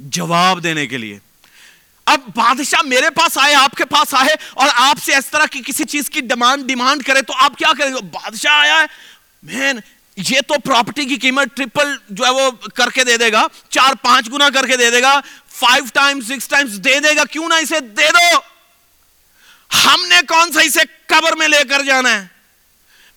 جواب 0.00 0.62
دینے 0.62 0.86
کے 0.86 0.98
لیے۔ 0.98 1.18
اب 2.06 2.20
بادشاہ 2.36 2.82
میرے 2.82 3.10
پاس 3.10 3.38
آئے، 3.38 3.54
آپ 3.54 3.70
کے 3.70 3.84
پاس 3.84 4.14
آئے 4.14 4.34
اور 4.54 4.68
آپ 4.74 5.04
سے 5.04 5.16
اس 5.16 5.26
طرح 5.26 5.46
کی 5.46 5.62
کسی 5.66 5.84
چیز 5.84 6.10
کی 6.10 6.20
ڈیمانڈ 6.20 6.66
ڈیمانڈ 6.66 7.02
کرے 7.02 7.22
تو 7.22 7.32
آپ 7.36 7.56
کیا 7.56 7.68
کریں 7.78 7.90
گے؟ 7.90 8.00
بادشاہ 8.00 8.52
آیا 8.52 8.80
ہے۔ 8.80 8.86
مین، 9.42 9.80
یہ 10.16 10.40
تو 10.40 10.54
پراپرٹی 10.64 11.04
کی 11.04 11.16
قیمت 11.16 11.56
ٹرپل 11.56 11.96
جو 12.08 12.24
ہے 12.24 12.30
وہ 12.30 12.50
کر 12.50 12.90
کے 12.90 13.04
دے 13.04 13.16
دے 13.16 13.32
گا۔ 13.32 13.46
چار، 13.68 13.94
پانچ 14.02 14.28
گنا 14.32 14.50
کر 14.50 14.66
کے 14.66 14.76
دے 14.76 14.90
دے 14.90 15.02
گا۔ 15.02 15.20
فائیو 15.48 15.84
ٹائم 15.92 16.20
سکس 16.20 16.48
ٹائمز 16.48 16.80
دے 16.84 17.00
دے 17.00 17.16
گا۔ 17.16 17.24
کیوں 17.24 17.48
نہ 17.48 17.54
اسے 17.54 17.80
دے 17.80 18.08
دو؟ 18.12 18.38
ہم 19.84 20.06
نے 20.08 20.16
کون 20.28 20.52
سا 20.52 20.60
اسے 20.60 20.80
قبر 21.06 21.36
میں 21.36 21.48
لے 21.48 21.64
کر 21.68 21.82
جانا 21.82 22.12
ہے؟ 22.12 22.37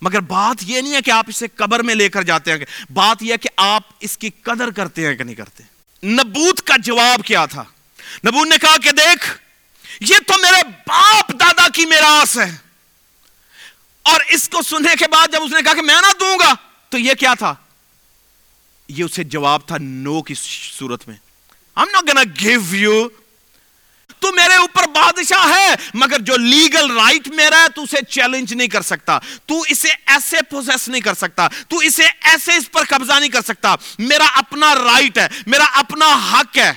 مگر 0.02 0.20
بات 0.20 0.56
یہ 0.62 0.82
نہیں 0.82 0.94
ہے 0.94 1.02
کہ 1.02 1.12
آپ 1.12 1.26
اسے 1.28 1.48
قبر 1.56 1.84
میں 1.84 1.96
لے 1.96 2.10
کر 2.10 2.22
جاتے 2.22 2.52
ہیں 2.52 2.60
بات 2.94 3.24
یہ 3.24 3.34
ہے 3.34 3.38
کہ 3.38 3.50
آپ 3.58 3.84
اس 4.00 4.18
کی 4.18 4.30
قدر 4.30 4.72
کرتے 4.72 5.08
ہیں 5.08 5.16
کہ 5.16 5.24
نہیں 5.24 5.36
کرتے۔ 5.36 5.64
نبوت 6.08 6.62
کا 6.62 6.76
جواب 6.78 7.26
کیا 7.26 7.46
تھا؟ 7.46 7.64
نبوت 8.28 8.48
نے 8.48 8.58
کہا 8.58 8.78
کہ 8.78 8.92
دیکھ، 8.92 9.38
یہ 10.00 10.16
تو 10.28 10.34
میرے 10.42 10.64
باپ 10.88 11.32
دادا 11.40 11.68
کی 11.74 11.86
میراث 11.86 12.38
ہے۔ 12.38 12.58
اور 14.02 14.20
اس 14.28 14.50
کو 14.50 14.62
سننے 14.62 14.96
کے 15.00 15.06
بعد 15.12 15.28
جب 15.32 15.44
اس 15.44 15.52
نے 15.52 15.62
کہا 15.62 15.74
کہ 15.74 15.82
میں 15.82 15.96
نہ 15.96 16.20
دوں 16.20 16.40
گا، 16.40 16.54
تو 16.90 16.98
یہ 16.98 17.14
کیا 17.14 17.34
تھا؟ 17.34 17.54
یہ 18.88 19.04
اسے 19.04 19.24
جواب 19.24 19.68
تھا 19.68 19.76
نو 19.80 20.22
کی 20.22 20.34
صورت 20.80 21.08
میں۔ 21.08 21.16
I'm 21.80 21.90
not 21.90 22.14
gonna 22.14 22.50
give 22.50 22.90
you 22.90 23.08
تو 24.22 24.32
میرے 24.32 24.56
اوپر 24.56 24.88
بادشاہ 24.88 25.58
ہے، 25.58 25.76
مگر 25.94 26.20
جو 26.20 26.38
لیگل 26.38 26.92
رائٹ 26.92 27.28
میرا 27.28 27.64
ہے، 27.64 27.70
تو 27.76 27.84
اسے 27.84 27.98
چیلنج 28.10 28.54
نہیں 28.54 28.68
کر 28.68 28.82
سکتا۔ 28.82 29.20
تو 29.46 29.62
اسے 29.62 29.90
ایسے 30.06 30.38
پوزیس 30.50 30.88
نہیں 30.88 31.02
کر 31.02 31.14
سکتا۔ 31.14 31.48
تو 31.48 31.78
اسے 31.78 32.04
ایسے 32.22 32.56
اس 32.56 32.72
پر 32.72 32.84
قبضہ 32.90 33.20
نہیں 33.20 33.30
کر 33.30 33.42
سکتا۔ 33.42 33.76
میرا 34.00 34.26
اپنا 34.34 34.76
رائٹ 34.76 35.18
ہے، 35.18 35.28
میرا 35.48 35.64
اپنا 35.64 36.32
حق 36.34 36.58
ہے۔ 36.58 36.74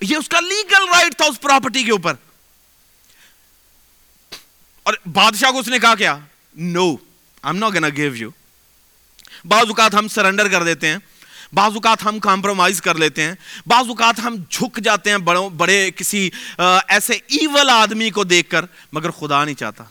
یہ 0.00 0.16
اس 0.16 0.28
کا 0.28 0.40
لیگل 0.40 0.88
رائٹ 0.88 1.16
تھا 1.16 1.24
اس 1.24 1.40
پراپرٹی 1.40 1.82
کے 1.82 1.92
اوپر۔ 1.92 2.14
اور 4.82 4.94
بادشاہ 5.12 5.50
کو 5.50 5.58
اس 5.58 5.68
نے 5.68 5.78
کہا 5.78 5.94
کیا؟ 5.94 6.18
No 6.54 6.96
I 7.42 7.58
know 7.58 7.70
gonna 7.70 7.88
give 7.88 8.14
you 8.14 8.30
بعض 9.44 9.66
اوقات 9.68 9.94
ہم 9.94 10.08
سرنڈر 10.08 10.48
کر 10.48 10.62
دیتے 10.62 10.88
ہیں۔ 10.88 10.98
بعض 11.52 11.72
اوقات 11.74 12.04
ہم 12.04 12.18
کمپرومائز 12.18 12.80
کر 12.82 12.94
لیتے 12.94 13.22
ہیں 13.22 13.34
بعض 13.66 13.88
اوقات 13.88 14.18
ہم 14.18 14.36
جھک 14.50 14.80
جاتے 14.80 15.10
ہیں 15.10 15.18
بڑوں، 15.18 15.48
بڑے 15.50 15.90
کسی 15.90 16.28
ایسے 16.58 17.12
ایول 17.12 17.70
آدمی 17.70 18.10
کو 18.10 18.24
دیکھ 18.24 18.50
کر، 18.50 18.64
مگر 18.92 19.10
خدا 19.10 19.44
نہیں 19.44 19.54
چاہتا۔ 19.54 19.84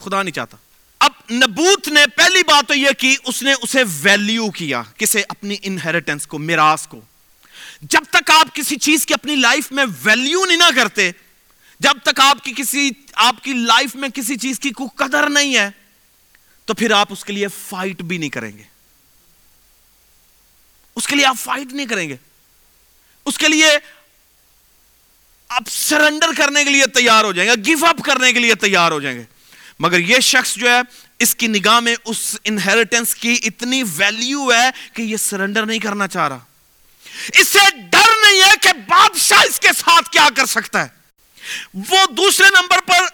خدا 0.00 0.22
نہیں 0.22 0.34
چاہتا۔ 0.34 0.56
اب 1.00 1.10
نبوت 1.30 1.88
نے 1.88 2.06
پہلی 2.16 2.42
بات 2.42 2.68
تو 2.68 2.74
یہ 2.74 2.90
کی، 2.98 3.16
اس 3.24 3.42
نے 3.42 3.52
اسے 3.62 3.82
ویلیو 4.02 4.50
کیا، 4.50 4.82
کسے 4.96 5.22
اپنی 5.28 5.56
انہیریٹنس 5.62 6.26
کو، 6.26 6.38
میراث 6.38 6.86
کو۔ 6.86 7.00
جب 7.82 8.00
تک 8.10 8.30
آپ 8.30 8.54
کسی 8.54 8.76
چیز 8.76 9.06
کی 9.06 9.14
اپنی 9.14 9.36
لائف 9.36 9.72
میں 9.72 9.84
ویلیو 10.04 10.44
نہیں 10.44 10.56
نہ 10.56 10.70
کرتے، 10.76 11.10
جب 11.80 11.98
تک 12.02 12.20
آپ 12.20 12.44
کی 12.44 12.52
کسی، 12.56 12.90
آپ 13.14 13.42
کی 13.44 13.52
لائف 13.52 13.94
میں 13.94 14.08
کسی 14.08 14.36
چیز 14.36 14.58
کی 14.58 14.70
کوئی 14.70 14.88
قدر 14.96 15.28
نہیں 15.30 15.56
ہے، 15.56 15.70
تو 16.64 16.74
پھر 16.74 16.90
آپ 16.90 17.12
اس 17.12 17.24
کے 17.24 17.32
لیے 17.32 17.48
فائٹ 17.48 18.02
بھی 18.02 18.18
نہیں 18.18 18.30
کریں 18.30 18.56
گے۔ 18.58 18.73
اس 20.96 21.06
کے 21.06 21.16
لیے 21.16 21.26
آپ 21.26 21.36
فائٹ 21.38 21.72
نہیں 21.72 21.86
کریں 21.86 22.08
گے۔ 22.08 22.16
اس 23.24 23.38
کے 23.38 23.48
لیے 23.48 23.78
آپ 25.48 25.62
سرنڈر 25.70 26.26
کرنے 26.36 26.64
کے 26.64 26.70
لیے 26.70 26.86
تیار 26.86 27.24
ہو 27.24 27.32
جائیں 27.32 27.50
گے 27.50 27.54
گیو 27.66 27.86
اپ 27.86 27.96
کرنے 28.04 28.32
کے 28.32 28.38
لیے 28.38 28.54
تیار 28.54 28.92
ہو 28.92 29.00
جائیں 29.00 29.18
گے۔ 29.18 29.22
مگر 29.78 29.98
یہ 29.98 30.20
شخص 30.20 30.54
جو 30.54 30.70
ہے، 30.70 30.80
اس 31.18 31.34
کی 31.34 31.46
نگاہ 31.46 31.80
میں 31.80 31.96
اس 32.04 32.36
انہیریٹنس 32.44 33.14
کی 33.14 33.38
اتنی 33.44 33.82
ویلیو 33.96 34.52
ہے 34.52 34.70
کہ 34.92 35.02
یہ 35.02 35.16
سرنڈر 35.16 35.66
نہیں 35.66 35.78
کرنا 35.78 36.08
چاہ 36.08 36.28
رہا۔ 36.28 36.38
اسے 37.32 37.70
ڈر 37.90 38.30
نہیں 38.30 38.42
ہے 38.42 38.52
کہ 38.60 38.72
بادشاہ 38.88 39.42
اس 39.48 39.60
کے 39.60 39.68
ساتھ 39.68 40.10
کیا 40.10 40.28
کر 40.36 40.46
سکتا 40.46 40.86
ہے۔ 40.86 40.88
وہ 41.74 42.06
دوسرے 42.10 42.48
نمبر 42.48 42.78
پر 42.86 43.06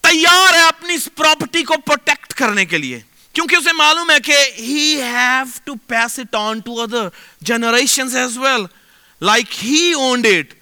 تیار 0.00 0.54
ہے 0.54 0.68
اپنی 0.68 0.94
اس 0.94 1.08
پراپرٹی 1.16 1.62
کو 1.62 1.74
پروٹیکٹ 1.86 2.34
کرنے 2.34 2.64
کے 2.64 2.78
لیے۔ 2.78 3.00
کیونکہ 3.32 3.56
اسے 3.56 3.72
معلوم 3.72 4.10
ہے 4.10 4.20
کہ 4.20 4.36
he 4.58 5.02
have 5.02 5.58
to 5.64 5.74
pass 5.74 6.18
it 6.18 6.34
on 6.34 6.58
to 6.58 6.82
other 6.82 7.08
generation 7.40 8.16
as 8.16 8.38
well 8.38 8.62
like 9.20 9.64
he 9.64 9.92
owned 9.92 10.26
it 10.26 10.54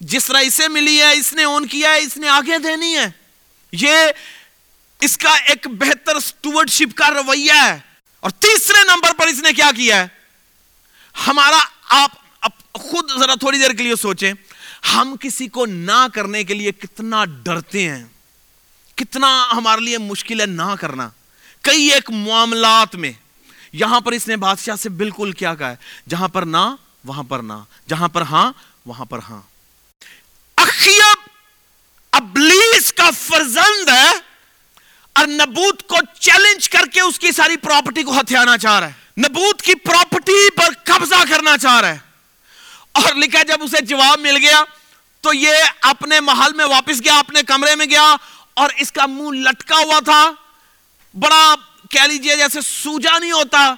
جس 0.00 0.24
طرح 0.24 0.38
اسے 0.38 0.68
ملی 0.68 1.00
ہے، 1.00 1.12
اس 1.12 1.32
نے 1.32 1.44
اون 1.44 1.66
کیا 1.66 1.90
ہے، 1.90 1.98
اس 1.98 2.16
نے 2.16 2.28
آگے 2.28 2.58
دینی 2.58 2.96
ہے۔ 2.96 3.10
یہ 3.72 3.96
اس 5.00 5.18
کا 5.18 5.30
ایک 5.30 5.66
بہتر 5.68 6.16
اسٹوڈشپ 6.16 6.96
کا 6.96 7.10
رویہ 7.10 7.52
ہے۔ 7.52 7.78
اور 8.20 8.30
تیسرے 8.30 8.82
نمبر 8.82 9.12
پر 9.18 9.26
اس 9.26 9.38
نے 9.38 9.52
کیا 9.52 9.70
کیا 9.76 9.96
ہے؟ 9.96 10.06
ہمارا 11.26 11.58
آپ 11.88 12.10
خود 12.72 13.10
ذرا 13.20 13.34
تھوڑی 13.34 13.58
دیر 13.58 13.70
کے 13.70 13.82
لیے 13.82 13.96
سوچیں۔ 13.96 14.32
ہم 14.94 15.16
کسی 15.20 15.48
کو 15.48 15.66
نہ 15.66 16.06
کرنے 16.14 16.44
کے 16.44 16.54
لیے 16.54 16.72
کتنا 16.72 17.24
ڈرتے 17.24 17.88
ہیں۔ 17.90 18.04
کتنا 18.94 19.48
ہمارے 19.52 19.80
لیے 19.80 19.98
مشکل 19.98 20.40
ہے 20.40 20.46
نہ 20.46 20.74
کرنا۔ 20.80 21.08
کئی 21.66 21.92
ایک 21.92 22.10
معاملات 22.10 22.94
میں 22.94 23.12
یہاں 23.72 24.00
پر 24.00 24.12
اس 24.12 24.28
نے 24.28 24.36
بادشاہ 24.36 24.76
سے 24.76 24.88
بالکل 24.88 25.32
کیا 25.32 25.54
کہا 25.54 25.70
ہے؟ 25.70 25.76
جہاں 26.08 26.28
پر 26.28 26.42
نہ، 26.42 26.74
وہاں 27.04 27.22
پر 27.22 27.38
نہ۔ 27.38 27.52
جہاں 27.88 28.08
پر 28.08 28.22
ہاں 28.22 28.52
وہاں 28.86 29.04
پر 29.04 29.18
ہاں۔ 29.30 29.40
اخیب 30.56 31.28
ابلیس 32.12 32.92
کا 32.92 33.10
فرزند 33.10 33.88
ہے 33.88 34.10
اور 35.12 35.26
نبوت 35.26 35.82
کو 35.82 35.96
چیلنج 36.20 36.68
کر 36.68 36.86
کے 36.92 37.00
اس 37.00 37.18
کی 37.18 37.32
ساری 37.32 37.56
پراپرٹی 37.56 38.02
کو 38.02 38.20
ہتھیانا 38.20 38.58
چاہ 38.58 38.80
رہا 38.80 38.86
ہے۔ 38.86 39.20
نبوت 39.20 39.62
کی 39.62 39.74
پراپرٹی 39.74 40.50
پر 40.50 40.68
قبضہ 40.84 41.24
کرنا 41.28 41.58
چاہ 41.58 41.80
رہا 41.80 41.94
ہے۔ 41.94 41.98
اور 42.92 43.14
لکھا 43.14 43.42
جب 43.42 43.62
اسے 43.62 43.84
جواب 43.84 44.20
مل 44.20 44.36
گیا 44.36 44.64
تو 45.20 45.34
یہ 45.34 45.56
اپنے 45.80 46.20
محل 46.20 46.54
میں 46.54 46.64
واپس 46.64 47.04
گیا، 47.04 47.18
اپنے 47.18 47.42
کمرے 47.42 47.74
میں 47.74 47.86
گیا 47.86 48.16
اور 48.54 48.70
اس 48.76 48.92
کا 48.92 49.06
منہ 49.06 49.48
لٹکا 49.48 49.76
ہوا 49.76 50.00
تھا۔ 50.04 50.30
بڑا 51.16 51.54
کہہ 51.90 52.00
لیجیے 52.00 52.36
جیسے 52.36 52.60
سوجا 52.60 53.18
نہیں 53.18 53.32
ہوتا۔ 53.32 53.74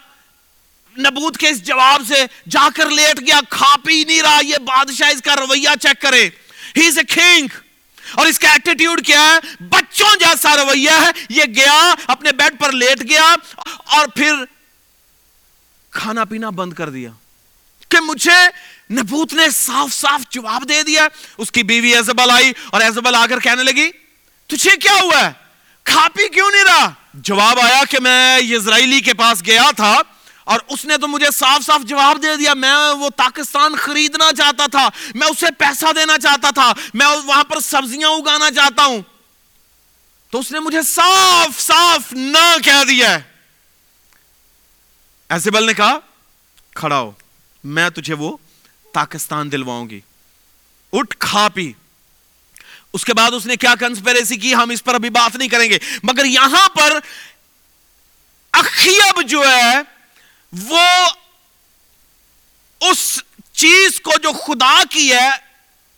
نبوت 0.98 1.38
کے 1.38 1.48
اس 1.48 1.62
جواب 1.62 2.02
سے 2.08 2.24
جا 2.48 2.68
کر 2.74 2.90
لیٹ 2.90 3.20
گیا، 3.20 3.40
کھا 3.50 3.76
پی 3.84 4.04
نہیں 4.04 4.22
رہا، 4.22 4.40
یہ 4.42 4.56
بادشاہ 4.56 5.10
اس 5.10 5.22
کا 5.22 5.36
رویہ 5.36 5.68
چیک 5.80 6.00
کرے۔ 6.00 6.30
ہی 6.76 6.86
از 6.86 6.98
اے 6.98 7.04
کنگ 7.04 7.48
اور 8.12 8.26
اس 8.26 8.38
کا 8.38 8.52
ایٹیٹیوڈ 8.52 9.06
کیا 9.06 9.20
ہے؟ 9.20 9.64
بچوں 9.64 10.16
جیسا 10.20 10.56
رویہ 10.56 10.90
ہے۔ 10.90 11.24
یہ 11.28 11.44
گیا، 11.56 11.94
اپنے 12.06 12.32
بیڈ 12.32 12.60
پر 12.60 12.72
لیٹ 12.72 13.08
گیا 13.08 13.34
اور 13.84 14.06
پھر 14.06 14.32
کھانا 15.90 16.24
پینا 16.24 16.50
بند 16.50 16.72
کر 16.72 16.90
دیا۔ 16.90 17.10
کہ 17.88 18.00
مجھے 18.00 18.46
نبوت 18.92 19.32
نے 19.32 19.50
صاف 19.50 19.94
صاف 19.94 20.20
جواب 20.30 20.68
دے 20.68 20.82
دیا۔ 20.82 21.08
اس 21.38 21.50
کی 21.50 21.62
بیوی 21.62 21.94
ایزبل 21.94 22.30
آئی 22.30 22.52
اور 22.70 22.80
ایزبل 22.80 23.14
آ 23.14 23.26
کر 23.26 23.38
کہنے 23.38 23.62
لگی، 23.62 23.90
تجھے 24.46 24.76
کیا 24.76 24.92
ہوا 24.92 25.26
ہے؟ 25.26 25.32
کھا 25.84 26.08
پی 26.08 26.28
کیوں 26.28 26.50
نہیں 26.50 26.64
رہا؟ 26.64 26.92
جواب 27.22 27.60
آیا 27.60 27.82
کہ 27.90 28.00
میں 28.00 28.36
اسرائیلی 28.36 29.00
کے 29.00 29.14
پاس 29.14 29.42
گیا 29.46 29.70
تھا 29.76 30.02
اور 30.44 30.60
اس 30.68 30.84
نے 30.84 30.96
تو 30.96 31.08
مجھے 31.08 31.30
صاف 31.30 31.66
صاف 31.66 31.80
جواب 31.80 32.22
دے 32.22 32.36
دیا، 32.36 32.54
میں 32.54 32.74
وہ 32.98 33.10
پاکستان 33.10 33.76
خریدنا 33.76 34.30
چاہتا 34.38 34.66
تھا، 34.66 34.88
میں 35.14 35.26
اسے 35.26 35.46
پیسہ 35.58 35.92
دینا 35.96 36.18
چاہتا 36.18 36.50
تھا، 36.50 36.72
میں 36.94 37.06
وہاں 37.06 37.44
پر 37.44 37.60
سبزیاں 37.60 38.08
اگانا 38.08 38.50
چاہتا 38.50 38.84
ہوں۔ 38.84 39.02
تو 40.30 40.38
اس 40.38 40.52
نے 40.52 40.60
مجھے 40.60 40.82
صاف 40.82 41.60
صاف 41.60 42.12
نہ 42.12 42.56
کہہ 42.64 42.84
دیا۔ 42.88 43.10
ہے 43.10 43.22
ایسے 45.28 45.50
بل 45.50 45.66
نے 45.66 45.74
کہا، 45.74 45.98
کھڑا 46.74 46.98
ہو، 46.98 47.10
میں 47.64 47.90
تجھے 47.90 48.14
وہ 48.14 48.36
پاکستان 48.92 49.52
دلواؤں 49.52 49.90
گی۔ 49.90 50.00
اٹھ، 50.92 51.16
کھا 51.18 51.48
پی۔ 51.48 51.72
اس 52.92 53.04
کے 53.04 53.14
بعد 53.14 53.30
اس 53.34 53.46
نے 53.46 53.56
کیا 53.56 53.74
کنسپیریسی 53.74 54.36
کی؟ 54.36 54.54
ہم 54.54 54.70
اس 54.70 54.84
پر 54.84 54.94
ابھی 54.94 55.10
بات 55.10 55.36
نہیں 55.36 55.48
کریں 55.48 55.70
گے۔ 55.70 55.78
مگر 56.02 56.24
یہاں 56.24 56.68
پر 56.68 56.98
اخیب 58.52 59.22
جو 59.22 59.44
ہے، 59.48 59.74
وہ 60.52 61.06
اس 62.80 63.20
چیز 63.52 64.00
کو 64.00 64.12
جو 64.22 64.32
خدا 64.32 64.82
کی 64.90 65.12
ہے، 65.12 65.30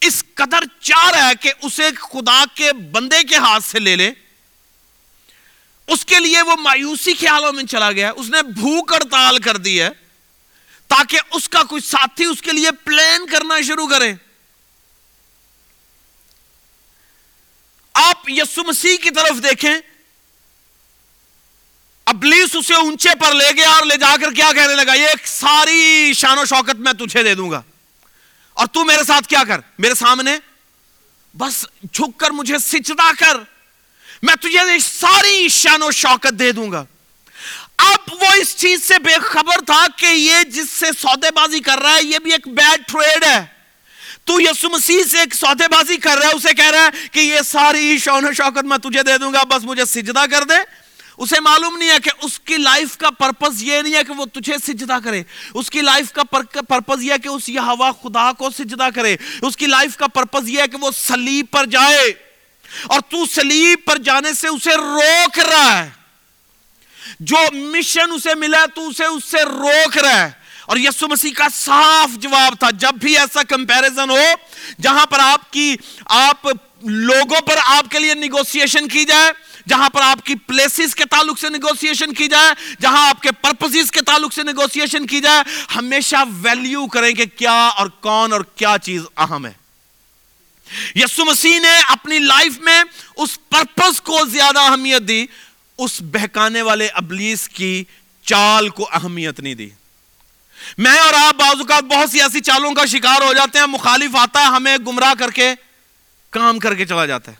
اس 0.00 0.24
قدر 0.34 0.58
چاہ 0.80 1.10
رہا 1.10 1.28
ہے 1.28 1.34
کہ 1.40 1.52
اسے 1.62 1.90
خدا 2.12 2.44
کے 2.54 2.72
بندے 2.72 3.22
کے 3.22 3.36
ہاتھ 3.36 3.64
سے 3.64 3.78
لے 3.78 3.96
لے۔ 3.96 4.10
اس 5.86 6.04
کے 6.04 6.20
لیے 6.20 6.42
وہ 6.42 6.56
مایوسی 6.56 7.14
خیالوں 7.14 7.52
میں 7.52 7.64
چلا 7.64 7.92
گیا۔ 7.92 8.12
اس 8.16 8.28
نے 8.28 8.42
بھوک 8.42 8.92
ہڑتال 8.92 9.38
کر 9.38 9.56
دی 9.56 9.82
ہے 9.82 9.88
تاکہ 10.88 11.18
اس 11.30 11.48
کا 11.48 11.62
کوئی 11.62 11.82
ساتھی 11.82 12.24
اس 12.24 12.42
کے 12.42 12.52
لیے 12.52 12.70
پلان 12.84 13.26
کرنا 13.26 13.60
شروع 13.60 13.86
کرے۔ 13.86 14.14
آپ 18.00 18.30
یسو 18.30 18.62
مسیح 18.64 18.96
کی 18.96 19.10
طرف 19.10 19.42
دیکھیں، 19.42 19.74
ابلیس 22.06 22.56
اسے 22.56 22.74
اونچے 22.74 23.08
پر 23.20 23.34
لے 23.34 23.50
گیا 23.56 23.68
اور 23.68 23.86
لے 23.86 23.96
جا 23.96 24.16
کر 24.20 24.32
کیا 24.32 24.50
کہنے 24.54 24.74
لگا؟ 24.74 24.94
یہ 24.94 25.06
ساری 25.24 26.12
شان 26.12 26.38
و 26.38 26.44
شوکت 26.44 26.74
میں 26.74 26.92
تجھے 26.92 27.22
دے 27.22 27.34
دوں 27.34 27.50
گا۔ 27.50 27.62
اور 28.52 28.66
تو 28.66 28.84
میرے 28.84 29.04
ساتھ 29.04 29.28
کیا 29.28 29.42
کر؟ 29.48 29.60
میرے 29.78 29.94
سامنے؟ 29.94 30.38
بس 31.36 31.66
جھک 31.92 32.20
کر 32.20 32.30
مجھے 32.30 32.58
سچتا 32.58 33.12
کر۔ 33.18 33.36
میں 34.22 34.34
تجھے 34.34 34.78
ساری 34.78 35.48
شان 35.48 35.82
و 35.82 35.90
شوکت 35.90 36.38
دے 36.38 36.52
دوں 36.52 36.72
گا۔ 36.72 36.84
اب 37.76 38.14
وہ 38.20 38.34
اس 38.34 38.56
چیز 38.56 38.84
سے 38.84 38.98
بے 38.98 39.14
خبر 39.22 39.64
تھا 39.66 39.86
کہ 39.96 40.06
یہ 40.06 40.42
جس 40.42 40.70
سے 40.70 40.86
سودے 40.98 41.30
بازی 41.30 41.60
کر 41.60 41.78
رہا 41.78 41.94
ہے، 41.94 42.02
یہ 42.02 42.18
بھی 42.18 42.32
ایک 42.32 42.48
بیڈ 42.48 42.80
ٹریڈ 42.86 43.24
ہے۔ 43.24 43.59
تو 44.24 44.40
یسو 44.40 44.68
مسیح 44.68 45.02
سے 45.04 45.18
ایک 45.18 45.34
سودے 45.34 45.64
بازی 45.70 45.96
کر 45.96 46.18
رہا 46.18 46.26
ہے، 46.26 46.32
اسے 46.32 46.54
کہہ 46.54 46.70
رہا 46.70 46.84
ہے 46.84 46.90
کہ 47.12 47.20
یہ 47.20 47.40
ساری 47.44 47.98
شان 47.98 48.24
و 48.24 48.32
شوکت 48.32 48.64
میں 48.64 48.78
تجھے 48.78 49.02
دے 49.02 49.18
دوں 49.18 49.32
گا، 49.32 49.42
بس 49.44 49.64
مجھے 49.64 49.84
سجدہ 49.84 50.24
کر 50.30 50.44
دے۔ 50.44 50.54
اسے 51.18 51.40
معلوم 51.40 51.78
نہیں 51.78 51.90
ہے 51.90 51.96
کہ 52.04 52.10
اس 52.22 52.40
کی 52.40 52.56
لائف 52.56 52.96
کا 52.96 53.10
پرپس 53.10 53.62
یہ 53.62 53.82
نہیں 53.82 53.94
ہے 53.94 54.04
کہ 54.04 54.12
وہ 54.12 54.24
تجھے 54.24 54.54
سجدہ 54.66 54.98
کرے۔ 55.04 55.22
اس 55.54 55.70
کی 55.70 55.80
لائف 55.80 56.12
کا 56.12 56.22
پرپس 56.68 57.02
یہ 57.02 57.12
ہے 57.12 57.18
کہ 57.18 57.28
اس 57.28 57.48
یہ 57.48 57.60
ہوا 57.60 57.90
خدا 57.90 58.32
کو 58.32 58.50
سجدہ 58.50 58.88
کرے۔ 58.94 59.16
اس 59.42 59.56
کی 59.56 59.66
لائف 59.66 59.96
کا 59.96 60.06
پرپس 60.06 60.48
یہ 60.48 60.60
ہے 60.60 60.68
کہ 60.68 60.76
وہ 60.76 60.90
سلیب 60.90 61.46
پر 61.50 61.66
جائے۔ 61.66 62.12
اور 62.84 63.00
تو 63.00 63.26
سلیب 63.26 63.78
پر 63.84 63.98
جانے 63.98 64.32
سے 64.32 64.48
اسے 64.48 64.70
روک 64.70 65.38
رہا 65.38 65.84
ہے۔ 65.84 65.90
جو 67.20 67.36
مشن 67.52 68.12
اسے 68.12 68.34
ملا 68.34 68.66
تو 68.74 68.88
اسے 68.88 69.04
اس 69.04 69.24
سے 69.24 69.42
روک 69.42 69.98
رہا 69.98 70.24
ہے۔ 70.24 70.39
اور 70.70 70.76
یسو 70.76 71.08
مسیح 71.08 71.30
کا 71.36 71.46
صاف 71.54 72.10
جواب 72.16 72.54
تھا۔ 72.58 72.70
جب 72.70 72.94
بھی 72.94 73.18
ایسا 73.18 73.42
کمپیریزن 73.42 74.10
ہو، 74.10 74.24
جہاں 74.80 75.06
پر 75.06 75.18
آپ 75.20 75.52
کی، 75.52 75.76
آپ 76.04 76.46
لوگوں 76.82 77.40
پر 77.40 77.54
آپ 77.64 77.90
کے 77.90 77.98
لیے 77.98 78.14
نیگوسیشن 78.14 78.88
کی 78.88 79.04
جائے، 79.04 79.32
جہاں 79.68 79.88
پر 79.90 80.02
آپ 80.02 80.26
کی 80.26 80.34
پلیسز 80.34 80.94
کے 80.94 81.04
تعلق 81.04 81.38
سے 81.38 81.48
نیگوسیشن 81.48 82.12
کی 82.14 82.28
جائے، 82.28 82.74
جہاں 82.80 83.08
آپ 83.08 83.22
کے 83.22 83.32
پرپسز 83.32 83.90
کے 83.90 84.00
تعلق 84.00 84.32
سے 84.32 84.42
نیگوسیشن 84.42 85.06
کی 85.06 85.20
جائے، 85.20 85.42
ہمیشہ 85.76 86.16
ویلیو 86.42 86.86
کریں 86.86 87.12
کہ 87.12 87.24
کیا 87.26 87.68
اور 87.68 87.86
کون 87.86 88.32
اور 88.32 88.40
کیا 88.40 88.76
چیز 88.82 89.02
اہم 89.16 89.46
ہے۔ 89.46 89.52
یسو 90.94 91.24
مسیح 91.24 91.58
نے 91.58 91.78
اپنی 91.88 92.18
لائف 92.18 92.58
میں 92.58 92.82
اس 93.16 93.48
پرپس 93.48 94.00
کو 94.00 94.18
زیادہ 94.28 94.58
اہمیت 94.58 95.08
دی، 95.08 95.26
اس 95.78 96.02
بہکانے 96.02 96.62
والے 96.62 96.88
ابلیس 96.88 97.48
کی 97.48 97.84
چال 98.22 98.68
کو 98.68 98.88
اہمیت 98.92 99.40
نہیں 99.40 99.54
دی۔ 99.54 99.68
میں 100.78 100.98
اور 100.98 101.14
آپ 101.14 101.34
بعض 101.34 101.54
اوقات 101.58 101.84
بہت 101.84 102.10
سی 102.10 102.22
ایسی 102.22 102.40
چالوں 102.40 102.74
کا 102.74 102.86
شکار 102.86 103.22
ہو 103.22 103.32
جاتے 103.32 103.58
ہیں، 103.58 103.66
مخالف 103.66 104.16
آتا 104.16 104.40
ہے، 104.40 104.44
ہمیں 104.44 104.78
گمراہ 104.86 105.14
کر 105.18 105.30
کے 105.30 105.54
کام 106.30 106.58
کر 106.58 106.74
کے 106.74 106.86
چلا 106.86 107.06
جاتا 107.06 107.32
ہے۔ 107.32 107.36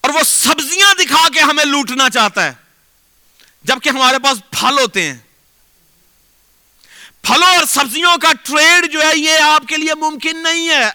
اور 0.00 0.10
وہ 0.10 0.22
سبزیاں 0.22 0.94
دکھا 0.94 1.28
کے 1.28 1.40
ہمیں 1.40 1.64
لوٹنا 1.64 2.10
چاہتا 2.10 2.44
ہے، 2.44 2.52
جبکہ 3.64 3.88
ہمارے 3.88 4.18
پاس 4.18 4.38
پھل 4.50 4.78
ہوتے 4.78 5.02
ہیں۔ 5.02 5.18
پھلوں 7.22 7.56
اور 7.56 7.64
سبزیوں 7.64 8.16
کا 8.16 8.32
ٹریڈ 8.42 8.92
جو 8.92 9.02
ہے، 9.02 9.10
یہ 9.16 9.38
آپ 9.38 9.62
کے 9.68 9.76
لیے 9.76 9.94
ممکن 9.94 10.42
نہیں 10.42 10.68
ہے۔ 10.68 10.90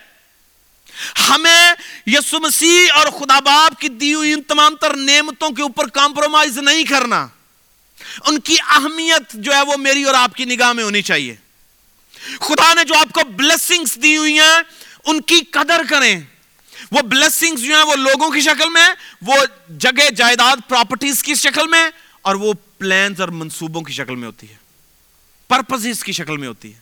ہمیں 1.30 1.74
یسو 2.08 2.40
مسیح 2.40 2.92
اور 2.96 3.08
خدا 3.08 3.40
باپ 3.40 3.82
کی 3.82 3.90
دی 3.90 4.14
ہوئی 4.14 4.34
ان 4.34 4.44
تمام 4.44 4.76
تر 4.76 4.96
نعمتوں 4.96 5.50
کے 5.50 5.62
اوپر 5.62 5.88
کمپرومائز 5.88 6.58
نہیں 6.58 6.84
کرنا۔ 6.84 7.28
ان 8.25 8.39
کی 8.39 8.55
اہمیت 8.69 9.34
جو 9.34 9.53
ہے 9.53 9.62
وہ 9.62 9.77
میری 9.77 10.03
اور 10.03 10.13
آپ 10.13 10.36
کی 10.36 10.45
نگاہ 10.45 10.73
میں 10.73 10.84
ہونی 10.84 11.01
چاہیے۔ 11.01 11.36
خدا 12.39 12.73
نے 12.73 12.84
جو 12.84 12.95
آپ 12.95 13.12
کو 13.12 13.21
بلیسنگز 13.23 13.97
دی 14.03 14.17
ہوئی 14.17 14.39
ہیں، 14.39 14.62
ان 15.05 15.21
کی 15.21 15.41
قدر 15.51 15.82
کریں۔ 15.89 16.21
وہ 16.91 17.01
بلیسنگز 17.01 17.62
جو 17.62 17.75
ہیں 17.75 17.84
وہ 17.84 17.95
لوگوں 17.95 18.29
کی 18.29 18.41
شکل 18.41 18.69
میں، 18.69 18.88
وہ 19.21 19.34
جگہ، 19.69 20.10
جائیداد 20.10 20.58
پراپرٹیز 20.69 21.23
کی 21.23 21.36
شکل 21.36 21.67
میں، 21.67 21.89
اور 22.21 22.36
وہ 22.36 22.53
پلانز 22.77 23.21
اور 23.21 23.29
منصوبوں 23.29 23.82
کی 23.82 23.93
شکل 23.93 24.15
میں 24.15 24.27
ہوتی 24.27 24.49
ہے۔ 24.49 24.55
پرپزز 25.47 26.03
کی 26.03 26.12
شکل 26.12 26.38
میں 26.38 26.47
ہوتی 26.47 26.73
ہے۔ 26.73 26.79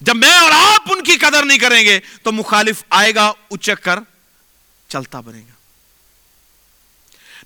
جب 0.00 0.16
میں 0.16 0.34
اور 0.34 0.50
آپ 0.52 0.92
ان 0.92 1.02
کی 1.02 1.16
قدر 1.16 1.44
نہیں 1.44 1.58
کریں 1.58 1.84
گے، 1.84 2.00
تو 2.22 2.32
مخالف 2.32 2.84
آئے 2.90 3.14
گا، 3.14 3.32
اچک 3.50 3.84
کر 3.84 3.98
چلتا 4.88 5.20
بنے 5.20 5.40
گا۔ 5.40 5.56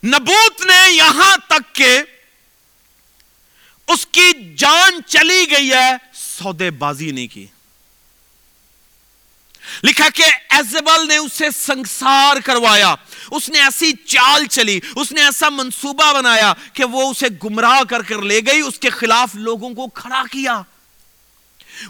نبوت 0.07 0.67
نے 0.67 0.91
یہاں 0.91 1.37
تک 1.49 1.75
کہ 1.75 2.03
اس 3.93 4.07
کی 4.07 4.55
جان 4.57 5.03
چلی 5.07 5.45
گئی 5.51 5.73
ہے، 5.73 5.93
سودے 6.13 6.71
بازی 6.71 7.11
نہیں 7.11 7.27
کی۔ 7.27 7.47
لکھا 9.83 10.09
کہ 10.15 10.25
ایزبل 10.49 11.09
نے 11.09 11.17
اسے 11.17 11.51
سنسار 11.51 12.37
کروایا۔ 12.41 12.95
اس 13.31 13.49
نے 13.49 13.61
ایسی 13.61 13.93
چال 13.93 14.47
چلی، 14.47 14.81
اس 14.97 15.13
نے 15.13 15.23
ایسا 15.25 15.49
منصوبہ 15.49 16.13
بنایا 16.13 16.53
کہ 16.73 16.85
وہ 16.85 17.11
اسے 17.11 17.27
گمراہ 17.45 17.83
کر 17.91 18.03
کر 18.03 18.23
لے 18.23 18.41
گئی، 18.47 18.61
اس 18.61 18.79
کے 18.79 18.91
خلاف 18.91 19.35
لوگوں 19.35 19.75
کو 19.75 19.87
کھڑا 19.89 20.23
کیا۔ 20.33 20.63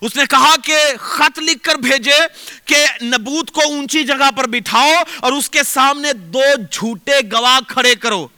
اس 0.00 0.16
نے 0.16 0.22
کہا 0.30 0.56
کہ 0.64 0.76
خط 1.00 1.38
لکھ 1.38 1.62
کر 1.62 1.74
بھیجے 1.74 2.18
کہ 2.64 2.86
نبوت 3.02 3.50
کو 3.50 3.60
اونچی 3.60 4.04
جگہ 4.04 4.30
پر 4.36 4.46
بٹھاؤ 4.46 4.92
اور 5.20 5.32
اس 5.32 5.50
کے 5.50 5.62
سامنے 5.62 6.12
دو 6.12 6.42
جھوٹے 6.70 7.18
گواہ 7.32 7.60
کھڑے 7.68 7.94
کرو۔ 7.94 8.28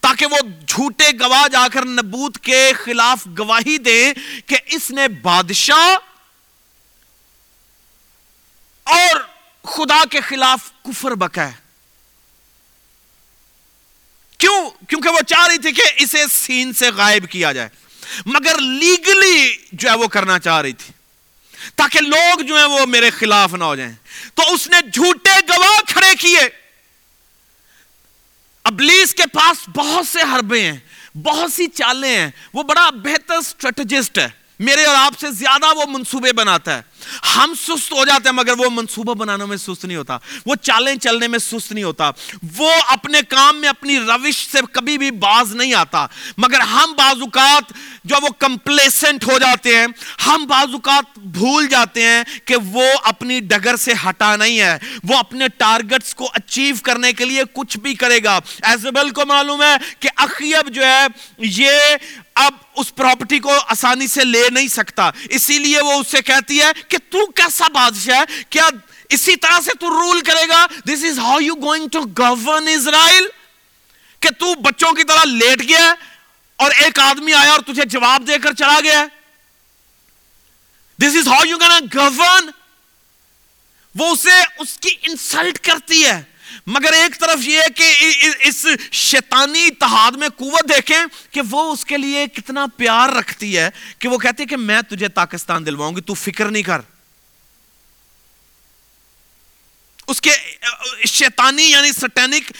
تاکہ 0.00 0.26
وہ 0.26 0.38
جھوٹے 0.66 1.08
گواہ 1.20 1.48
جا 1.48 1.68
کر 1.72 1.84
نبوت 1.84 2.38
کے 2.38 2.72
خلاف 2.84 3.26
گواہی 3.38 3.78
دے 3.78 4.12
کہ 4.46 4.56
اس 4.66 4.90
نے 4.90 5.08
بادشاہ 5.08 5.96
اور 8.84 9.20
خدا 9.64 10.02
کے 10.10 10.20
خلاف 10.20 10.58
کفر 10.82 11.14
بکا 11.14 11.46
ہے۔ 11.46 11.52
کیوں؟ 14.38 14.70
کیونکہ 14.88 15.08
وہ 15.08 15.20
چاہ 15.26 15.46
رہی 15.46 15.58
تھی 15.58 15.72
کہ 15.72 15.82
اسے 15.96 16.26
سین 16.30 16.72
سے 16.72 16.90
غائب 16.90 17.30
کیا 17.30 17.52
جائے۔ 17.52 17.68
مگر 18.26 18.58
لیگلی 18.58 19.56
جو 19.72 19.90
ہے 19.90 19.96
وہ 19.96 20.06
کرنا 20.06 20.38
چاہ 20.38 20.60
رہی 20.60 20.72
تھی۔ 20.72 20.92
تاکہ 21.76 22.00
لوگ 22.00 22.42
جو 22.42 22.56
ہیں 22.56 22.64
وہ 22.64 22.86
میرے 22.86 23.10
خلاف 23.10 23.54
نہ 23.54 23.64
ہو 23.64 23.76
جائیں۔ 23.76 23.92
تو 24.34 24.52
اس 24.52 24.68
نے 24.68 24.90
جھوٹے 24.92 25.40
گواہ 25.48 25.80
کھڑے 25.86 26.14
کیے۔ 26.14 26.65
ابلیس 28.66 29.14
کے 29.14 29.22
پاس 29.32 29.68
بہت 29.68 30.06
سے 30.06 30.18
حربے 30.22 30.60
ہیں، 30.60 30.78
بہت 31.22 31.52
سی 31.52 31.66
چالیں 31.66 32.16
ہیں۔ 32.16 32.30
وہ 32.54 32.62
بڑا 32.62 32.90
بہتر 32.90 33.34
اسٹریٹجسٹ 33.34 34.18
ہے۔ 34.18 34.28
میرے 34.58 34.84
اور 34.84 34.96
آپ 34.98 35.12
سے 35.20 35.30
زیادہ 35.30 35.76
وہ 35.76 35.84
منصوبے 35.88 36.32
بناتا 36.32 36.78
ہے۔ 36.78 36.82
ہم 37.36 37.54
سست 37.54 37.92
ہو 37.92 38.04
جاتے 38.04 38.28
ہیں 38.28 38.36
مگر 38.36 38.52
وہ 38.58 38.64
منصوبہ 38.70 39.14
بنانے 39.14 39.44
میں 39.44 39.56
سست 39.56 39.84
نہیں 39.84 39.96
ہوتا۔ 39.96 40.18
وہ 40.46 40.54
چالیں 40.54 40.96
چلنے 40.96 41.28
میں 41.28 41.38
سست 41.38 41.72
نہیں 41.72 41.84
ہوتا۔ 41.84 42.10
وہ 42.56 42.70
اپنے 42.88 43.22
کام 43.28 43.56
میں 43.56 43.68
اپنی 43.68 43.98
روش 43.98 44.48
سے 44.48 44.58
کبھی 44.72 44.98
بھی 44.98 45.10
باز 45.10 45.54
نہیں 45.54 45.74
آتا۔ 45.74 46.06
مگر 46.38 46.60
ہم 46.60 46.94
بعض 46.96 47.20
اوقات 47.20 47.72
جو 48.06 48.16
وہ 48.22 48.28
کمپلیسنٹ 48.38 49.24
ہو 49.24 49.38
جاتے 49.38 49.76
ہیں، 49.76 49.86
ہم 50.26 50.44
بعض 50.48 50.72
اوقات 50.72 51.18
بھول 51.18 51.66
جاتے 51.66 52.02
ہیں 52.02 52.24
کہ 52.44 52.56
وہ 52.56 52.84
اپنی 53.02 53.40
ڈگر 53.40 53.76
سے 53.76 53.92
ہٹا 54.04 54.36
نہیں 54.36 54.60
ہے۔ 54.60 54.78
وہ 55.04 55.16
اپنے 55.18 55.48
ٹارگٹس 55.48 56.14
کو 56.14 56.30
اچیو 56.34 56.74
کرنے 56.82 57.12
کے 57.12 57.24
لیے 57.24 57.42
کچھ 57.52 57.78
بھی 57.78 57.94
کرے 57.94 58.18
گا۔ 58.24 58.38
ایزبل 58.62 59.10
کو 59.10 59.26
معلوم 59.26 59.62
ہے 59.62 59.76
کہ 60.00 60.08
اخیب 60.16 60.68
جو 60.68 60.86
ہے، 60.86 61.06
یہ 61.38 61.70
اب 62.34 62.52
اس 62.76 62.94
پراپرٹی 62.94 63.38
کو 63.38 63.52
آسانی 63.68 64.06
سے 64.06 64.24
لے 64.24 64.48
نہیں 64.50 64.68
سکتا۔ 64.68 65.10
اسی 65.30 65.58
لیے 65.58 65.80
وہ 65.80 65.92
اس 65.92 66.06
سے 66.10 66.22
کہتی 66.22 66.60
ہے 66.60 66.70
کہ 66.88 66.98
تو 67.10 67.26
کیسا 67.26 67.68
بادشاہ 67.68 68.16
ہے؟ 68.16 68.42
کیا 68.50 68.68
اسی 69.08 69.36
طرح 69.36 69.60
سے 69.64 69.70
تو 69.80 69.90
رول 69.90 70.20
کرے 70.20 70.48
گا؟ 70.48 70.66
This 70.84 71.04
is 71.04 71.18
how 71.18 71.40
you 71.40 71.54
going 71.54 71.88
to 71.92 72.00
govern 72.18 72.68
Israel 72.68 73.28
کہ 74.20 74.28
تو 74.30 74.54
بچوں 74.54 74.92
کی 74.92 75.04
طرح 75.04 75.24
لیٹ 75.24 75.62
گیا 75.68 75.94
اور 76.56 76.70
ایک 76.70 76.98
آدمی 76.98 77.32
آیا 77.32 77.50
اور 77.50 77.60
تجھے 77.60 77.84
جواب 77.84 78.26
دے 78.26 78.38
کر 78.42 78.52
چلا 78.52 78.78
گیا 78.84 79.04
this 80.98 81.16
is 81.16 81.28
how 81.28 81.44
you 81.44 81.58
gonna 81.58 81.78
govern 81.94 82.50
وہ 83.94 84.12
اسے 84.12 84.40
اس 84.58 84.78
کی 84.78 84.90
انسلٹ 85.02 85.58
کرتی 85.58 86.04
ہے۔ 86.04 86.22
مگر 86.66 86.92
ایک 86.92 87.20
طرف 87.20 87.38
یہ 87.42 87.60
ہے 87.60 87.68
کہ 87.68 87.92
اس 88.40 88.66
شیطانی 88.92 89.66
اتحاد 89.66 90.12
میں 90.12 90.28
قوت 90.28 90.68
دیکھیں 90.68 91.04
کہ 91.30 91.40
وہ 91.50 91.72
اس 91.72 91.84
کے 91.84 91.96
لیے 91.96 92.26
کتنا 92.26 92.66
پیار 92.76 93.08
رکھتی 93.08 93.58
ہے 93.58 93.70
کہ 93.98 94.08
وہ 94.08 94.18
کہتی 94.18 94.42
ہے 94.42 94.46
کہ 94.46 94.56
میں 94.56 94.82
تجھے 94.82 95.08
پاکستان 95.08 95.66
دلواؤں 95.66 95.96
گی، 95.96 96.00
تو 96.00 96.14
فکر 96.14 96.44
نہیں 96.44 96.62
کر۔ 96.62 96.80
اس 100.06 100.20
کے 100.20 100.30
شیطانی 101.06 101.62
یعنی 101.62 101.92
سٹینک 101.92 102.52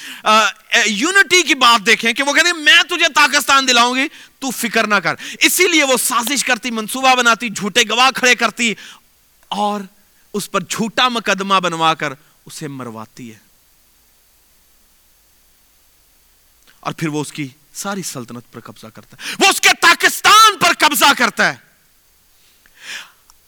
یونٹی 0.86 1.42
کی 1.42 1.54
بات 1.54 1.86
دیکھیں 1.86 2.12
کہ 2.12 2.22
وہ 2.22 2.32
کہتے 2.32 2.46
ہیں، 2.46 2.52
میں 2.52 2.82
تجھے 2.82 3.08
پاکستان 3.14 3.68
دلاؤں 3.68 3.94
گی، 3.94 4.08
تو 4.38 4.50
فکر 4.50 4.86
نہ 4.86 4.94
کر۔ 4.94 5.14
اسی 5.40 5.68
لیے 5.68 5.84
وہ 5.84 5.96
سازش 5.96 6.44
کرتی، 6.44 6.70
منصوبہ 6.70 7.14
بناتی، 7.14 7.48
جھوٹے 7.48 7.82
گواہ 7.90 8.10
کھڑے 8.10 8.34
کرتی 8.34 8.74
اور 9.48 9.80
اس 10.32 10.50
پر 10.50 10.60
جھوٹا 10.60 11.08
مقدمہ 11.08 11.54
بنوا 11.54 11.94
کر 11.94 12.12
اسے 12.46 12.68
مرواتی 12.68 13.34
ہے۔ 13.34 13.38
اور 16.80 16.92
پھر 16.92 17.08
وہ 17.08 17.20
اس 17.20 17.32
کی 17.32 17.48
ساری 17.74 18.02
سلطنت 18.02 18.52
پر 18.52 18.60
قبضہ 18.60 18.86
کرتا 18.86 19.16
ہے۔ 19.16 19.34
وہ 19.38 19.46
اس 19.46 19.60
کے 19.60 19.68
پاکستان 19.80 20.58
پر 20.58 20.72
قبضہ 20.78 21.12
کرتا 21.18 21.52
ہے۔ 21.52 21.56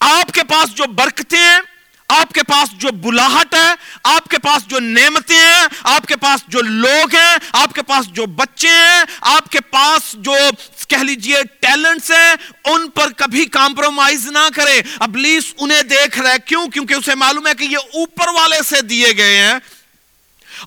آپ 0.01 0.35
کے 0.35 0.45
پاس 0.45 0.75
جو 0.75 0.85
برکتیں 0.85 1.39
ہیں 1.39 1.61
آپ 2.09 2.33
کے 2.33 2.43
پاس 2.43 2.69
جو 2.73 2.89
بلاہٹ 2.93 3.55
ہے، 3.55 3.75
آپ 4.05 4.29
کے 4.29 4.39
پاس 4.39 4.67
جو 4.67 4.81
نعمتیں 4.81 5.37
ہیں، 5.37 5.67
آپ 5.83 6.07
کے 6.07 6.17
پاس 6.17 6.41
جو 6.49 6.63
لوگ 6.63 7.15
ہیں، 7.15 7.37
آپ 7.53 7.75
کے 7.75 7.83
پاس 7.83 8.07
جو 8.07 8.27
بچے 8.27 8.69
ہیں، 8.69 9.05
آپ 9.21 9.51
کے 9.51 9.61
پاس 9.61 10.13
جو 10.13 10.33
کہہ 10.89 10.97
لیجیے 10.97 11.37
ٹیلنٹس 11.61 12.11
ہیں، 12.11 12.35
ان 12.65 12.91
پر 12.91 13.09
کبھی 13.17 13.47
کمپرومائز 13.47 14.27
نہ 14.27 14.49
کرے۔ 14.55 14.83
ابلیس 15.01 15.55
انہیں 15.59 15.83
دیکھ 15.83 16.19
رہا 16.19 16.31
ہے 16.31 16.37
کیوں؟ 16.45 16.69
کیونکہ 16.69 16.95
اسے 16.95 17.15
معلوم 17.15 17.47
ہے 17.47 17.55
کہ 17.55 17.65
یہ 17.65 17.77
اوپر 17.77 18.29
والے 18.29 18.63
سے 18.67 18.81
دیے 18.81 19.17
گئے 19.17 19.37
ہیں۔ 19.37 19.55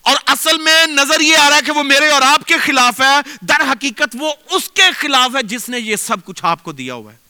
اور 0.02 0.16
اصل 0.26 0.58
میں 0.58 0.86
نظر 0.88 1.20
یہ 1.20 1.38
آ 1.38 1.50
رہا 1.50 1.58
ہے 1.58 1.62
کہ 1.66 1.72
وہ 1.72 1.84
میرے 1.84 2.10
اور 2.10 2.22
آپ 2.22 2.46
کے 2.46 2.58
خلاف 2.58 3.02
ہے۔ 3.02 3.32
در 3.42 3.72
حقیقت 3.72 4.18
وہ 4.20 4.34
اس 4.50 4.70
کے 4.74 4.92
خلاف 4.98 5.36
ہے 5.36 5.44
جس 5.44 5.70
نے 5.70 5.80
یہ 5.80 5.96
سب 5.96 6.26
کچھ 6.26 6.46
آپ 6.46 6.64
کو 6.64 6.72
دیا 6.72 6.94
ہوا 6.94 7.14
ہے۔ 7.14 7.21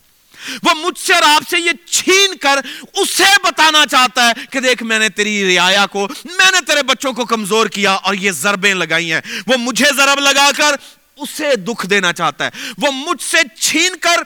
وہ 0.64 0.74
مجھ 0.74 1.00
سے 1.00 1.14
اور 1.14 1.22
آپ 1.24 1.50
سے 1.50 1.60
یہ 1.60 1.72
چھین 1.90 2.38
کر 2.38 2.60
اسے 2.94 3.38
بتانا 3.44 3.86
چاہتا 3.92 4.28
ہے 4.28 4.32
کہ 4.52 4.60
دیکھ 4.60 4.84
میں 4.84 5.00
نے 5.00 5.10
تیری 5.10 5.58
رعایا 5.58 5.86
کو، 5.86 6.08
میں 6.26 6.52
نے 6.52 6.58
تیرے 6.68 6.84
بچوں 6.84 7.14
کو 7.14 7.26
کمزور 7.26 7.68
کیا 7.68 7.92
اور 7.92 8.14
یہ 8.14 8.32
ضربیں 8.32 8.74
لگائی 8.74 9.14
ہیں۔ 9.14 9.22
وہ 9.48 9.58
مجھے 9.58 9.86
ضرب 9.98 10.20
لگا 10.20 10.52
کر 10.58 10.76
اسے 11.18 11.56
دکھ 11.56 11.88
دینا 11.88 12.14
چاہتا 12.14 12.46
ہے۔ 12.46 12.50
وہ 12.78 12.92
مجھ 12.92 13.24
سے 13.24 13.38
چھین 13.60 13.96
کر 13.96 14.18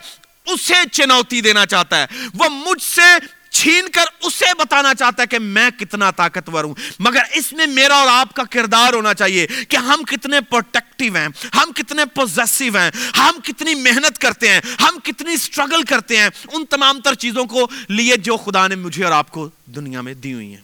اسے 0.46 0.74
چنوتی 0.92 1.40
دینا 1.40 1.66
چاہتا 1.66 2.00
ہے۔ 2.00 2.06
وہ 2.34 2.48
مجھ 2.48 2.82
سے 2.82 3.35
چھین 3.56 3.88
کر 3.88 4.04
اسے 4.20 4.44
بتانا 4.58 4.94
چاہتا 4.94 5.22
ہے 5.22 5.26
کہ 5.26 5.38
میں 5.38 5.70
کتنا 5.70 6.10
طاقتور 6.10 6.64
ہوں۔ 6.64 6.74
مگر 6.98 7.22
اس 7.32 7.52
میں 7.52 7.66
میرا 7.66 7.94
اور 7.94 8.08
آپ 8.08 8.34
کا 8.34 8.42
کردار 8.50 8.92
ہونا 8.92 9.14
چاہیے 9.14 9.46
کہ 9.68 9.76
ہم 9.76 10.02
کتنے 10.02 10.40
پروٹیکٹیو 10.40 11.16
ہیں، 11.16 11.28
ہم 11.54 11.72
کتنے 11.72 12.04
پوزیسو 12.04 12.78
ہیں، 12.78 12.90
ہم 13.18 13.40
کتنی 13.40 13.74
محنت 13.74 14.18
کرتے 14.18 14.48
ہیں، 14.48 14.60
ہم 14.80 14.98
کتنی 15.00 15.36
سٹرگل 15.36 15.82
کرتے 15.82 16.16
ہیں۔ 16.16 16.28
ان 16.52 16.66
تمام 16.66 17.00
تر 17.00 17.14
چیزوں 17.14 17.44
کو 17.44 17.68
لیے 17.88 18.16
جو 18.16 18.36
خدا 18.36 18.66
نے 18.66 18.74
مجھے 18.74 19.04
اور 19.04 19.12
آپ 19.12 19.30
کو 19.30 19.48
دنیا 19.66 20.00
میں 20.00 20.14
دی 20.14 20.32
ہوئی 20.32 20.50
ہیں۔ 20.50 20.62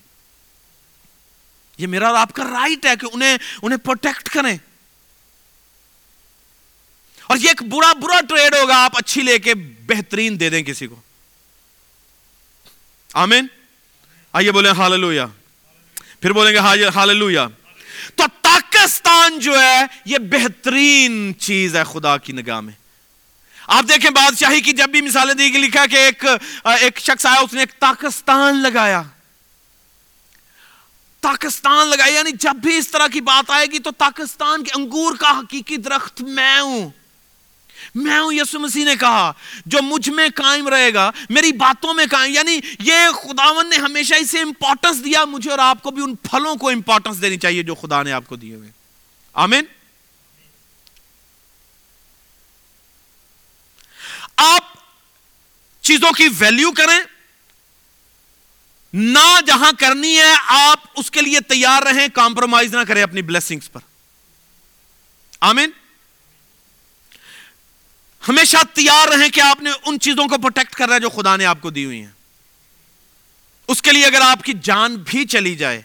یہ 1.78 1.86
میرا 1.86 2.08
اور 2.08 2.16
آپ 2.16 2.32
کا 2.32 2.44
رائٹ 2.44 2.86
ہے 2.86 2.96
کہ 2.96 3.06
انہیں 3.12 3.38
انہیں 3.62 3.78
پروٹیکٹ 3.78 4.28
کریں۔ 4.28 4.58
اور 7.26 7.36
یہ 7.36 7.48
ایک 7.48 7.62
برا 7.62 7.92
برا 7.92 8.20
ٹریڈ 8.28 8.54
ہوگا، 8.54 8.84
آپ 8.84 8.98
اچھی 8.98 9.22
لے 9.22 9.38
کے 9.38 9.54
بہترین 9.86 10.40
دے 10.40 10.50
دیں 10.50 10.62
کسی 10.62 10.86
کو۔ 10.86 10.96
آمین؟ 13.14 13.46
آئیے 14.32 14.52
بولیں 14.52 14.70
ہاللویا 14.70 15.26
پھر 16.20 16.32
بولیں 16.32 16.52
گے 16.52 16.58
ہاللویا 16.94 17.46
تو 18.14 18.24
پاکستان 18.42 19.38
جو 19.38 19.60
ہے، 19.60 19.84
یہ 20.04 20.18
بہترین 20.18 21.32
چیز 21.38 21.76
ہے 21.76 21.82
خدا 21.84 22.16
کی 22.18 22.32
نگاہ 22.32 22.60
میں۔ 22.60 22.72
آپ 23.66 23.84
دیکھیں 23.88 24.10
بادشاہی 24.10 24.60
کی، 24.60 24.72
جب 24.72 24.88
بھی 24.88 25.00
مثالیں 25.00 25.34
دی 25.34 25.52
گئی، 25.52 25.60
لکھا 25.60 25.86
کہ 25.86 25.96
ایک 25.96 26.24
ایک 26.64 26.98
شخص 27.00 27.26
آیا، 27.26 27.40
اس 27.40 27.52
نے 27.52 27.60
ایک 27.60 27.78
پاکستان 27.78 28.62
لگایا۔ 28.62 29.02
پاکستان 31.20 31.88
لگایا 31.88 32.18
یعنی 32.18 32.30
جب 32.40 32.56
بھی 32.56 32.76
اس 32.76 32.88
طرح 32.88 33.06
کی 33.06 33.20
بات 33.20 33.50
آئے 33.50 33.66
گی 33.66 33.78
تو 33.78 33.92
پاکستان 33.92 34.64
کے 34.64 34.70
انگور 34.74 35.16
کا 35.16 35.38
حقیقی 35.38 35.76
درخت 35.76 36.20
میں 36.20 36.60
ہوں۔ 36.60 36.90
میں 37.94 38.18
ہوں 38.18 38.32
یسو 38.32 38.58
مسیح 38.58 38.84
نے 38.84 38.96
کہا، 38.96 39.32
جو 39.66 39.82
مجھ 39.82 40.08
میں 40.10 40.28
قائم 40.34 40.68
رہے 40.68 40.94
گا، 40.94 41.10
میری 41.30 41.52
باتوں 41.52 41.94
میں 41.94 42.04
قائم 42.10 42.34
یعنی 42.34 42.60
یہ 42.78 43.10
خداون 43.22 43.70
نے 43.70 43.76
ہمیشہ 43.76 44.14
اسے 44.14 44.40
امپورٹنس 44.40 45.04
دیا، 45.04 45.24
مجھے 45.24 45.50
اور 45.50 45.58
آپ 45.58 45.82
کو 45.82 45.90
بھی 45.90 46.02
ان 46.02 46.14
پھلوں 46.14 46.56
کو 46.56 46.68
امپورٹنس 46.68 47.22
دینی 47.22 47.38
چاہیے 47.38 47.62
جو 47.62 47.74
خدا 47.74 48.02
نے 48.02 48.12
آپ 48.12 48.26
کو 48.26 48.36
دیے 48.36 48.54
ہوئے۔ 48.54 48.70
آمین؟ 49.32 49.64
آپ 54.36 54.64
چیزوں 55.80 56.12
کی 56.12 56.28
ویلیو 56.38 56.72
کریں، 56.72 57.00
نہ 58.92 59.40
جہاں 59.46 59.70
کرنی 59.78 60.16
ہے، 60.18 60.32
آپ 60.46 60.80
اس 60.96 61.10
کے 61.10 61.20
لیے 61.20 61.40
تیار 61.40 61.82
رہیں 61.82 62.08
کمپرومائز 62.08 62.74
نہ 62.74 62.80
کریں 62.88 63.02
اپنی 63.02 63.22
بلیسنگز 63.22 63.70
پر۔ 63.72 63.80
آمین؟ 65.40 65.70
ہمیشہ 68.28 68.56
تیار 68.72 69.08
رہیں 69.08 69.28
کہ 69.28 69.40
آپ 69.40 69.62
نے 69.62 69.70
ان 69.86 69.98
چیزوں 69.98 70.28
کو 70.28 70.36
پروٹیکٹ 70.38 70.74
کر 70.74 70.86
رہا 70.86 70.94
ہے 70.94 71.00
جو 71.00 71.08
خدا 71.08 71.36
نے 71.36 71.44
آپ 71.44 71.58
کو 71.60 71.70
دی 71.70 71.84
ہوئی 71.84 72.00
ہیں۔ 72.00 72.10
اس 73.68 73.82
کے 73.82 73.92
لیے 73.92 74.06
اگر 74.06 74.20
آپ 74.20 74.42
کی 74.42 74.52
جان 74.62 74.96
بھی 74.96 75.24
چلی 75.24 75.56
جائے 75.56 75.82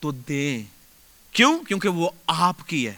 تو 0.00 0.10
دیں۔ 0.10 0.62
کیوں؟ 1.32 1.58
کیونکہ 1.58 1.88
وہ 1.88 2.10
آپ 2.26 2.68
کی 2.68 2.86
ہے۔ 2.86 2.94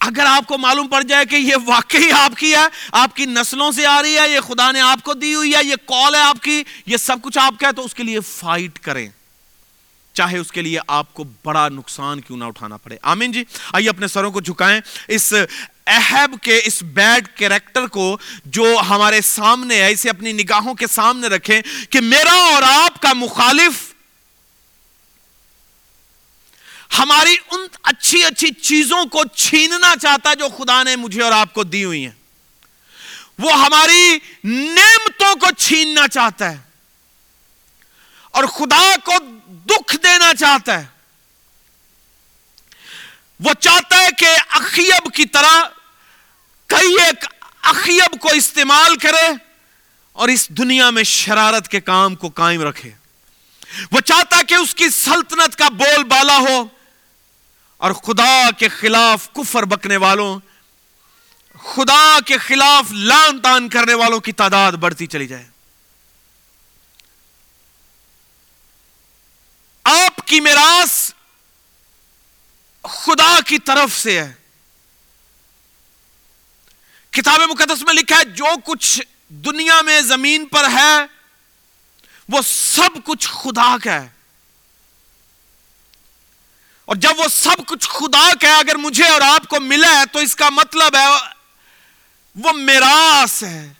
اگر 0.00 0.26
آپ 0.26 0.46
کو 0.46 0.58
معلوم 0.58 0.88
پڑ 0.88 1.02
جائے 1.02 1.24
کہ 1.24 1.36
یہ 1.36 1.56
واقعی 1.66 2.12
آپ 2.12 2.32
کی 2.36 2.54
ہے، 2.54 2.66
آپ 2.92 3.16
کی 3.16 3.26
نسلوں 3.26 3.72
سے 3.72 3.86
آ 3.86 4.02
رہی 4.02 4.18
ہے، 4.18 4.30
یہ 4.30 4.40
خدا 4.40 4.72
نے 4.72 4.80
آپ 4.80 5.02
کو 5.02 5.14
دی 5.14 5.34
ہوئی 5.34 5.54
ہے، 5.54 5.64
یہ 5.64 5.76
کال 5.86 6.14
ہے 6.14 6.20
آپ 6.20 6.42
کی، 6.42 6.62
یہ 6.86 6.96
سب 6.96 7.16
کچھ 7.22 7.38
آپ 7.38 7.54
کا 7.60 7.66
ہے، 7.66 7.72
تو 7.72 7.84
اس 7.84 7.94
کے 7.94 8.02
لیے 8.02 8.20
فائٹ 8.20 8.78
کریں۔ 8.78 9.08
چاہے 10.12 10.38
اس 10.38 10.52
کے 10.52 10.62
لیے 10.62 10.78
آپ 10.86 11.14
کو 11.14 11.24
بڑا 11.44 11.68
نقصان 11.68 12.20
کیوں 12.20 12.38
نہ 12.38 12.44
اٹھانا 12.44 12.76
پڑے۔ 12.76 12.96
آمین 13.02 13.32
جی۔ 13.32 13.44
آئیے 13.72 13.88
اپنے 13.88 14.08
سروں 14.08 14.30
کو 14.30 14.40
جھکائیں۔ 14.40 14.80
اس 15.08 15.34
اہب 15.86 16.34
کے 16.42 16.60
اس 16.64 16.82
بیڈ 16.82 17.28
کیریکٹر 17.36 17.86
کو 17.86 18.18
جو 18.44 18.76
ہمارے 18.88 19.20
سامنے 19.20 19.76
ہے، 19.76 19.92
اسے 19.92 20.10
اپنی 20.10 20.32
نگاہوں 20.32 20.74
کے 20.74 20.86
سامنے 20.86 21.26
رکھیں 21.26 21.62
کہ 21.90 22.00
میرا 22.00 22.32
اور 22.32 22.62
آپ 22.62 23.02
کا 23.02 23.12
مخالف 23.12 23.92
ہماری 26.98 27.36
ان 27.50 27.66
اچھی 27.82 28.24
اچھی 28.24 28.50
چیزوں 28.50 29.04
کو 29.04 29.24
چھیننا 29.24 29.94
چاہتا 30.02 30.30
ہے 30.30 30.34
جو 30.34 30.48
خدا 30.58 30.82
نے 30.82 30.96
مجھے 30.96 31.22
اور 31.22 31.32
آپ 31.32 31.54
کو 31.54 31.64
دی 31.64 31.84
ہوئی 31.84 32.04
ہیں۔ 32.04 32.12
وہ 33.38 33.52
ہماری 33.52 34.18
نعمتوں 34.44 35.34
کو 35.34 35.46
چھیننا 35.58 36.08
چاہتا 36.08 36.52
ہے 36.52 36.58
اور 38.30 38.44
خدا 38.44 38.96
کو 39.04 39.12
دکھ 39.48 39.96
دینا 40.02 40.34
چاہتا 40.34 40.80
ہے۔ 40.80 40.91
وہ 43.44 43.52
چاہتا 43.60 43.96
ہے 43.96 44.08
کہ 44.18 44.26
اخیب 44.48 45.14
کی 45.14 45.24
طرح 45.24 45.62
کئی 46.66 46.92
ایک 47.02 47.24
اخیب 47.62 48.20
کو 48.20 48.28
استعمال 48.28 48.96
کرے 48.96 49.26
اور 50.12 50.28
اس 50.28 50.48
دنیا 50.48 50.90
میں 50.90 51.02
شرارت 51.02 51.68
کے 51.68 51.80
کام 51.80 52.14
کو 52.14 52.28
قائم 52.28 52.62
رکھے۔ 52.62 52.90
وہ 53.90 54.00
چاہتا 54.00 54.36
ہے 54.36 54.44
کہ 54.44 54.54
اس 54.54 54.74
کی 54.74 54.88
سلطنت 54.88 55.56
کا 55.56 55.68
بول 55.68 56.04
بالا 56.04 56.38
ہو 56.38 56.64
اور 57.76 57.92
خدا 57.92 58.50
کے 58.58 58.68
خلاف 58.68 59.32
کفر 59.32 59.62
بکنے 59.62 59.96
والوں، 59.96 60.38
خدا 61.64 62.18
کے 62.26 62.38
خلاف 62.38 62.92
لان 62.92 63.40
تان 63.40 63.68
کرنے 63.68 63.94
والوں 63.94 64.20
کی 64.20 64.32
تعداد 64.32 64.72
بڑھتی 64.72 65.06
چلی 65.06 65.26
جائے۔ 65.26 65.46
آپ 69.84 70.26
کی 70.26 70.40
میراث 70.40 71.12
خدا 72.84 73.40
کی 73.46 73.58
طرف 73.58 74.00
سے 74.00 74.20
ہے۔ 74.20 74.32
کتاب 77.10 77.40
مقدس 77.40 77.82
میں 77.82 77.94
لکھا 77.94 78.16
ہے، 78.16 78.24
جو 78.24 78.46
کچھ 78.64 79.00
دنیا 79.28 79.82
میں 79.82 80.00
زمین 80.00 80.46
پر 80.46 80.64
ہے، 80.64 81.06
وہ 82.28 82.42
سب 82.44 82.98
کچھ 83.04 83.28
خدا 83.28 83.76
کا 83.84 84.02
ہے۔ 84.02 84.08
اور 86.84 86.96
جب 86.96 87.10
وہ 87.18 87.28
سب 87.28 87.66
کچھ 87.66 87.88
خدا 87.88 88.30
کا 88.40 88.48
ہے، 88.48 88.58
اگر 88.58 88.74
مجھے 88.74 89.08
اور 89.08 89.20
آپ 89.20 89.48
کو 89.48 89.60
ملا 89.60 90.00
ہے، 90.00 90.06
تو 90.12 90.18
اس 90.18 90.36
کا 90.36 90.50
مطلب 90.50 90.96
ہے، 90.96 91.06
وہ 92.34 92.52
میراث 92.52 93.42
ہے۔ 93.42 93.72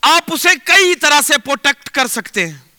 آپ 0.00 0.22
اسے 0.26 0.48
کئی 0.64 0.94
طرح 0.94 1.20
سے 1.20 1.38
پروٹیکٹ 1.38 1.90
کر 1.90 2.06
سکتے 2.06 2.48
ہیں۔ 2.48 2.69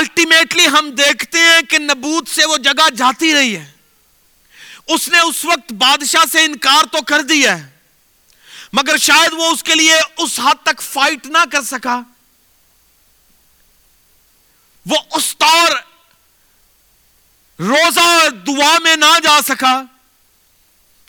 الٹیمیٹلی 0.00 0.66
ہم 0.68 0.90
دیکھتے 0.98 1.38
ہیں 1.38 1.62
کہ 1.62 1.78
نبوت 1.78 2.28
سے 2.28 2.44
وہ 2.44 2.56
جگہ 2.58 2.88
جاتی 2.96 3.34
رہی 3.34 3.56
ہے۔ 3.56 3.70
اس 4.86 5.08
نے 5.08 5.18
اس 5.18 5.44
وقت 5.44 5.72
بادشاہ 5.78 6.24
سے 6.32 6.44
انکار 6.44 6.84
تو 6.92 7.02
کر 7.02 7.22
دیا 7.22 7.56
ہے، 7.58 7.68
مگر 8.72 8.96
شاید 8.96 9.32
وہ 9.32 9.50
اس 9.50 9.62
کے 9.62 9.74
لیے 9.74 9.94
اس 10.16 10.38
حد 10.40 10.62
تک 10.62 10.82
فائٹ 10.82 11.26
نہ 11.26 11.44
کر 11.52 11.62
سکا۔ 11.64 12.00
وہ 14.86 14.96
اس 15.10 15.36
طور 15.38 15.70
روزہ 17.58 18.00
اور 18.00 18.30
دعا 18.46 18.78
میں 18.78 18.96
نہ 18.96 19.18
جا 19.22 19.38
سکا 19.46 19.80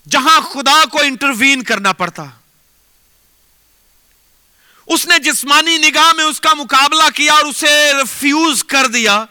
جہاں 0.09 0.39
خدا 0.41 0.83
کو 0.91 1.01
انٹروین 1.01 1.63
کرنا 1.63 1.93
پڑتا۔ 1.93 2.23
اس 4.87 5.07
نے 5.07 5.19
جسمانی 5.19 5.77
نگاہ 5.77 6.13
میں 6.15 6.23
اس 6.23 6.39
کا 6.39 6.53
مقابلہ 6.53 7.09
کیا 7.15 7.33
اور 7.33 7.45
اسے 7.45 7.91
ریفیوز 7.93 8.63
کر 8.63 8.87
دیا۔ 8.87 9.25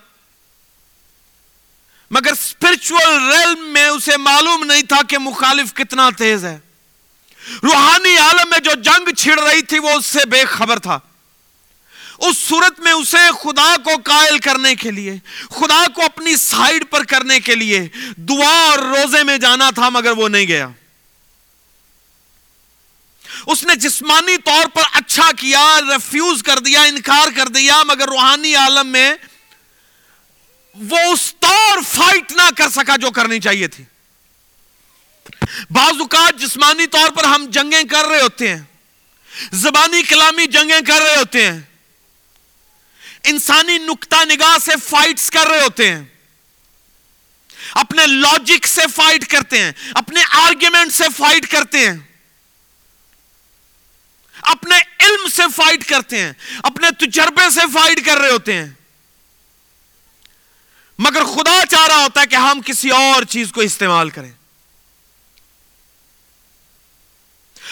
مگر 2.10 2.32
اسپرچل 2.32 3.30
ریل 3.30 3.54
میں 3.60 3.88
اسے 3.88 4.16
معلوم 4.16 4.64
نہیں 4.64 4.82
تھا 4.82 5.00
کہ 5.08 5.18
مخالف 5.18 5.74
کتنا 5.74 6.10
تیز 6.18 6.44
ہے۔ 6.44 6.58
روحانی 7.62 8.16
عالم 8.16 8.50
میں 8.50 8.58
جو 8.58 8.70
جنگ 8.82 9.14
چھڑ 9.14 9.40
رہی 9.40 9.62
تھی 9.62 9.78
وہ 9.78 9.90
اس 9.90 10.06
سے 10.06 10.18
بے 10.30 10.44
خبر 10.44 10.78
تھا۔ 10.78 10.98
اس 12.18 12.38
صورت 12.38 12.80
میں 12.80 12.92
اسے 12.92 13.28
خدا 13.42 13.76
کو 13.76 13.90
قائل 14.04 14.38
کرنے 14.38 14.74
کے 14.74 14.90
لیے، 14.90 15.16
خدا 15.50 15.86
کو 15.94 16.02
اپنی 16.04 16.36
سائڈ 16.36 16.84
پر 16.90 17.04
کرنے 17.04 17.40
کے 17.40 17.54
لیے 17.54 17.88
دعا 18.16 18.70
اور 18.70 18.78
روزے 18.78 19.24
میں 19.24 19.38
جانا 19.38 19.70
تھا، 19.70 19.88
مگر 19.88 20.10
وہ 20.10 20.28
نہیں 20.28 20.48
گیا۔ 20.48 20.68
اس 23.46 23.62
نے 23.64 23.74
جسمانی 23.76 24.36
طور 24.44 24.66
پر 24.66 24.82
اچھا 24.92 25.30
کیا 25.38 25.64
ریفیوز 25.80 26.42
کر 26.42 26.58
دیا، 26.58 26.82
انکار 26.82 27.28
کر 27.36 27.48
دیا، 27.48 27.82
مگر 27.84 28.08
روحانی 28.08 28.54
عالم 28.56 28.88
میں 28.88 29.12
وہ 30.76 30.98
اس 31.12 31.32
طور 31.40 31.78
فائٹ 31.88 32.32
نہ 32.32 32.48
کر 32.56 32.68
سکا 32.70 32.96
جو 32.96 33.10
کرنی 33.10 33.40
چاہیے 33.40 33.68
تھی۔ 33.68 33.84
بعض 35.70 36.00
اوقات 36.00 36.38
جسمانی 36.40 36.86
طور 36.86 37.10
پر 37.10 37.24
ہم 37.24 37.46
جنگیں 37.50 37.82
کر 37.90 38.06
رہے 38.06 38.20
ہوتے 38.20 38.48
ہیں، 38.48 38.62
زبانی 39.52 40.02
کلامی 40.02 40.46
جنگیں 40.48 40.80
کر 40.86 41.02
رہے 41.02 41.16
ہوتے 41.16 41.44
ہیں، 41.44 41.60
انسانی 43.24 43.78
نکتہ 43.78 44.24
نگاہ 44.24 44.56
سے 44.64 44.72
فائٹس 44.84 45.30
کر 45.30 45.46
رہے 45.46 45.62
ہوتے 45.62 45.90
ہیں، 45.92 46.04
اپنے 47.74 48.06
لاجک 48.06 48.66
سے 48.66 48.86
فائٹ 48.94 49.26
کرتے 49.30 49.62
ہیں، 49.62 49.72
اپنے 49.94 50.20
آرگیومنٹ 50.38 50.92
سے 50.92 51.04
فائٹ 51.16 51.50
کرتے 51.50 51.88
ہیں۔ 51.88 51.96
اپنے 54.50 54.76
علم 55.00 55.28
سے 55.28 55.42
فائٹ 55.56 55.88
کرتے 55.88 56.20
ہیں، 56.20 56.32
اپنے 56.62 57.06
تجربے 57.06 57.50
سے 57.50 57.60
فائٹ 57.74 58.06
کر 58.06 58.16
رہے 58.16 58.30
ہوتے 58.30 58.52
ہیں۔ 58.54 58.70
مگر 60.98 61.24
خدا 61.24 61.66
چاہ 61.66 61.86
رہا 61.86 61.96
ہوتا 61.96 62.20
ہے 62.20 62.26
کہ 62.26 62.36
ہم 62.36 62.60
کسی 62.66 62.90
اور 62.90 63.22
چیز 63.22 63.52
کو 63.52 63.60
استعمال 63.60 64.10
کریں۔ 64.10 64.32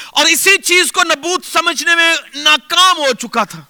اور 0.07 0.27
اسی 0.27 0.57
چیز 0.65 0.93
کو 0.93 1.05
نبوت 1.05 1.47
سمجھنے 1.47 1.95
میں 1.95 2.15
ناکام 2.35 2.97
ہو 2.97 3.15
چکا 3.15 3.45
تھا۔ 3.45 3.61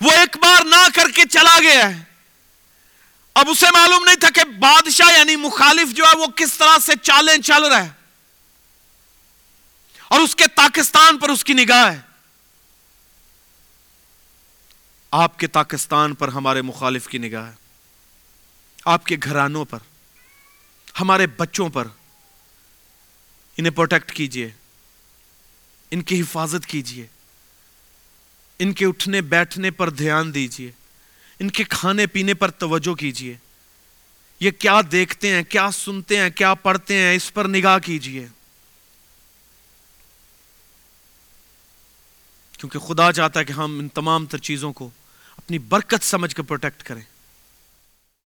وہ 0.00 0.12
ایک 0.12 0.36
بار 0.36 0.64
نہ 0.64 0.86
کر 0.94 1.10
کے 1.10 1.22
چلا 1.30 1.58
گیا 1.62 1.98
ہے۔ 1.98 2.02
اب 3.34 3.50
اسے 3.50 3.66
معلوم 3.72 4.04
نہیں 4.04 4.16
تھا 4.16 4.28
کہ 4.34 4.44
بادشاہ 4.44 5.18
یعنی 5.18 5.36
مخالف 5.36 5.88
جو 5.88 6.04
ہے 6.04 6.16
وہ 6.16 6.26
کس 6.26 6.54
طرح 6.54 6.78
سے 6.82 6.92
چالیں 7.02 7.38
چل 7.38 7.64
رہا 7.64 7.84
ہے۔ 7.84 7.97
اور 10.08 10.20
اس 10.20 10.36
کے 10.36 10.44
پاکستان 10.56 11.18
پر 11.18 11.28
اس 11.28 11.44
کی 11.44 11.54
نگاہ 11.54 11.92
ہے۔ 11.92 12.00
آپ 15.10 15.38
کے 15.38 15.46
پاکستان 15.46 16.14
پر 16.14 16.28
ہمارے 16.28 16.62
مخالف 16.62 17.08
کی 17.08 17.18
نگاہ 17.18 17.46
ہے۔ 17.46 17.54
آپ 18.84 19.06
کے 19.06 19.16
گھرانوں 19.22 19.64
پر، 19.64 19.78
ہمارے 21.00 21.26
بچوں 21.26 21.68
پر۔ 21.68 21.88
انہیں 23.56 23.70
پروٹیکٹ 23.70 24.12
کیجیے۔ 24.12 24.50
ان 25.90 26.02
کی 26.02 26.20
حفاظت 26.20 26.66
کیجیے۔ 26.66 27.06
ان 28.58 28.72
کے 28.72 28.86
اٹھنے 28.86 29.20
بیٹھنے 29.20 29.70
پر 29.70 29.90
دھیان 29.90 30.34
دیجیے۔ 30.34 30.70
ان 31.38 31.50
کے 31.50 31.64
کھانے 31.64 32.06
پینے 32.06 32.34
پر 32.34 32.50
توجہ 32.50 32.94
کیجیے۔ 32.94 33.36
یہ 34.40 34.50
کیا 34.50 34.80
دیکھتے 34.92 35.34
ہیں، 35.34 35.42
کیا 35.42 35.70
سنتے 35.70 36.18
ہیں، 36.18 36.30
کیا 36.30 36.54
پڑھتے 36.54 36.94
ہیں، 36.94 37.14
اس 37.14 37.34
پر 37.34 37.48
نگاہ 37.48 37.78
کیجیے۔ 37.78 38.26
کیونکہ 42.58 42.78
خدا 42.78 43.12
چاہتا 43.12 43.40
ہے 43.40 43.44
کہ 43.44 43.52
ہم 43.52 43.78
ان 43.78 43.88
تمام 43.88 44.26
تر 44.26 44.38
چیزوں 44.38 44.72
کو 44.72 44.90
اپنی 45.36 45.58
برکت 45.58 46.04
سمجھ 46.04 46.36
کے 46.36 46.42
پروٹیکٹ 46.42 46.82
کریں۔ 46.82 47.02